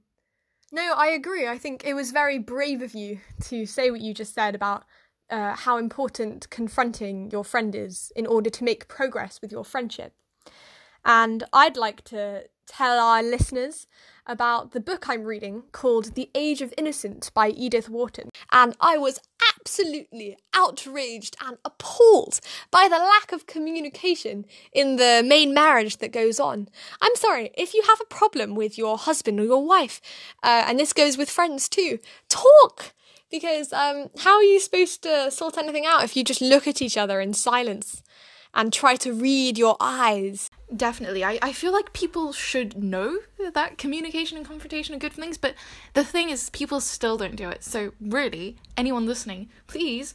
No, 0.71 0.93
I 0.95 1.07
agree. 1.07 1.47
I 1.47 1.57
think 1.57 1.83
it 1.85 1.95
was 1.95 2.11
very 2.11 2.37
brave 2.37 2.83
of 2.83 2.93
you 2.93 3.19
to 3.45 3.65
say 3.65 3.89
what 3.89 4.01
you 4.01 4.13
just 4.13 4.35
said 4.35 4.53
about 4.53 4.83
uh, 5.29 5.55
how 5.55 5.77
important 5.77 6.49
confronting 6.49 7.31
your 7.31 7.43
friend 7.43 7.75
is 7.75 8.11
in 8.15 8.27
order 8.27 8.49
to 8.49 8.63
make 8.63 8.87
progress 8.87 9.41
with 9.41 9.51
your 9.51 9.65
friendship. 9.65 10.13
And 11.05 11.43
I'd 11.51 11.77
like 11.77 12.03
to 12.05 12.45
tell 12.65 12.99
our 12.99 13.21
listeners 13.21 13.87
about 14.25 14.71
the 14.71 14.79
book 14.79 15.09
I'm 15.09 15.23
reading 15.23 15.63
called 15.73 16.15
The 16.15 16.29
Age 16.33 16.61
of 16.61 16.73
Innocence 16.77 17.29
by 17.29 17.49
Edith 17.49 17.89
Wharton. 17.89 18.29
And 18.51 18.75
I 18.79 18.97
was 18.97 19.19
absolutely 19.59 20.37
outraged 20.53 21.35
and 21.45 21.57
appalled 21.65 22.39
by 22.71 22.87
the 22.87 22.97
lack 22.97 23.33
of 23.33 23.47
communication 23.47 24.45
in 24.71 24.95
the 24.95 25.23
main 25.25 25.53
marriage 25.53 25.97
that 25.97 26.13
goes 26.13 26.39
on. 26.39 26.69
I'm 27.01 27.15
sorry, 27.15 27.51
if 27.57 27.73
you 27.73 27.83
have 27.87 27.99
a 27.99 28.05
problem 28.05 28.55
with 28.55 28.77
your 28.77 28.97
husband 28.97 29.39
or 29.39 29.45
your 29.45 29.65
wife, 29.65 29.99
uh, 30.41 30.63
and 30.67 30.79
this 30.79 30.93
goes 30.93 31.17
with 31.17 31.29
friends 31.29 31.67
too, 31.67 31.99
talk! 32.29 32.93
Because 33.33 33.73
um, 33.73 34.11
how 34.19 34.35
are 34.35 34.43
you 34.43 34.59
supposed 34.59 35.01
to 35.01 35.31
sort 35.31 35.57
anything 35.57 35.87
out 35.87 36.03
if 36.03 36.15
you 36.15 36.23
just 36.23 36.39
look 36.39 36.67
at 36.67 36.83
each 36.83 36.95
other 36.95 37.19
in 37.19 37.33
silence 37.33 38.03
and 38.53 38.71
try 38.71 38.95
to 38.97 39.11
read 39.11 39.57
your 39.57 39.75
eyes? 39.79 40.51
Definitely. 40.75 41.25
I, 41.25 41.39
I 41.41 41.51
feel 41.51 41.73
like 41.73 41.93
people 41.93 42.31
should 42.31 42.77
know 42.77 43.17
that 43.53 43.79
communication 43.79 44.37
and 44.37 44.45
confrontation 44.45 44.93
are 44.93 44.99
good 44.99 45.13
things, 45.13 45.39
but 45.39 45.55
the 45.95 46.03
thing 46.03 46.29
is, 46.29 46.51
people 46.51 46.79
still 46.79 47.17
don't 47.17 47.35
do 47.35 47.49
it. 47.49 47.63
So, 47.63 47.93
really, 47.99 48.57
anyone 48.77 49.07
listening, 49.07 49.49
please, 49.65 50.13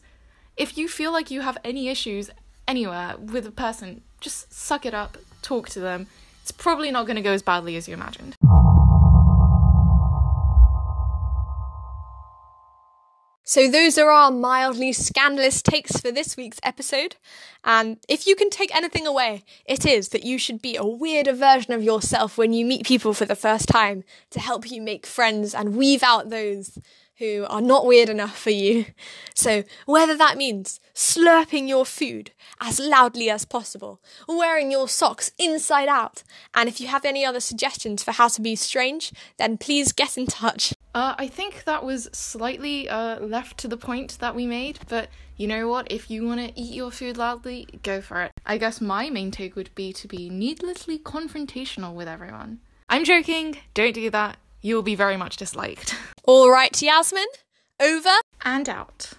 if 0.57 0.79
you 0.79 0.87
feel 0.87 1.11
like 1.11 1.29
you 1.29 1.41
have 1.41 1.59
any 1.65 1.89
issues 1.89 2.31
anywhere 2.69 3.17
with 3.19 3.45
a 3.49 3.51
person, 3.51 4.03
just 4.21 4.55
suck 4.55 4.87
it 4.87 4.95
up, 4.95 5.19
talk 5.43 5.69
to 5.71 5.81
them. 5.81 6.07
It's 6.43 6.53
probably 6.53 6.93
not 6.93 7.07
going 7.07 7.17
to 7.17 7.23
go 7.23 7.33
as 7.33 7.43
badly 7.43 7.75
as 7.75 7.89
you 7.89 7.95
imagined. 7.95 8.37
So, 13.49 13.67
those 13.67 13.97
are 13.97 14.11
our 14.11 14.31
mildly 14.31 14.93
scandalous 14.93 15.63
takes 15.63 15.99
for 15.99 16.13
this 16.13 16.37
week's 16.37 16.61
episode. 16.63 17.17
And 17.65 17.97
if 18.07 18.27
you 18.27 18.37
can 18.37 18.51
take 18.51 18.77
anything 18.77 19.07
away, 19.07 19.43
it 19.65 19.87
is 19.87 20.11
that 20.11 20.23
you 20.23 20.37
should 20.37 20.61
be 20.61 20.77
a 20.77 20.85
weirder 20.85 21.33
version 21.33 21.73
of 21.73 21.83
yourself 21.83 22.37
when 22.37 22.53
you 22.53 22.67
meet 22.67 22.85
people 22.85 23.15
for 23.15 23.25
the 23.25 23.35
first 23.35 23.67
time 23.67 24.05
to 24.33 24.39
help 24.39 24.71
you 24.71 24.83
make 24.83 25.07
friends 25.07 25.55
and 25.55 25.77
weave 25.77 26.03
out 26.03 26.29
those 26.29 26.79
who 27.17 27.47
are 27.49 27.63
not 27.63 27.87
weird 27.87 28.11
enough 28.11 28.37
for 28.37 28.51
you. 28.51 28.85
So, 29.35 29.65
whether 29.87 30.15
that 30.15 30.37
means 30.37 30.79
slurping 30.95 31.69
your 31.69 31.87
food 31.87 32.33
as 32.61 32.79
loudly 32.79 33.31
as 33.31 33.47
possible, 33.47 34.03
wearing 34.29 34.71
your 34.71 34.89
socks 34.89 35.31
inside 35.39 35.89
out, 35.89 36.23
and 36.53 36.69
if 36.69 36.83
you 36.83 36.89
have 36.89 37.07
any 37.07 37.25
other 37.25 37.41
suggestions 37.41 38.03
for 38.03 38.13
how 38.13 38.29
to 38.29 38.43
be 38.43 38.57
strange, 38.57 39.11
then 39.39 39.57
please 39.57 39.93
get 39.93 40.19
in 40.19 40.27
touch. 40.27 40.75
Uh, 40.95 41.15
I 41.19 41.29
think 41.29 41.65
that 41.65 41.85
was 41.85 42.09
slightly 42.13 42.89
uh, 42.89 43.21
left 43.21 43.59
to 43.59 43.69
the 43.69 43.77
point 43.77 44.19
that 44.21 44.35
we 44.35 44.47
made, 44.47 44.81
but 44.89 45.09
you 45.37 45.47
know 45.47 45.69
what? 45.69 45.87
If 45.91 46.11
you 46.11 46.27
want 46.27 46.41
to 46.41 46.61
eat 46.61 46.75
your 46.75 46.91
food 46.91 47.17
loudly, 47.17 47.69
go 47.83 48.01
for 48.01 48.23
it. 48.23 48.33
I 48.47 48.59
guess 48.59 48.81
my 48.81 49.11
main 49.11 49.31
take 49.31 49.55
would 49.55 49.75
be 49.75 49.93
to 49.93 50.09
be 50.09 50.31
needlessly 50.31 50.99
confrontational 50.99 51.95
with 51.95 52.09
everyone. 52.09 52.61
I'm 52.89 53.05
joking, 53.05 53.59
don't 53.75 53.95
do 53.95 54.11
that. 54.11 54.39
You'll 54.63 54.83
be 54.83 54.95
very 54.95 55.17
much 55.17 55.37
disliked. 55.37 55.95
All 56.25 56.51
right, 56.51 56.81
Yasmin, 56.81 57.27
over 57.81 58.09
and 58.45 58.69
out. 58.69 59.13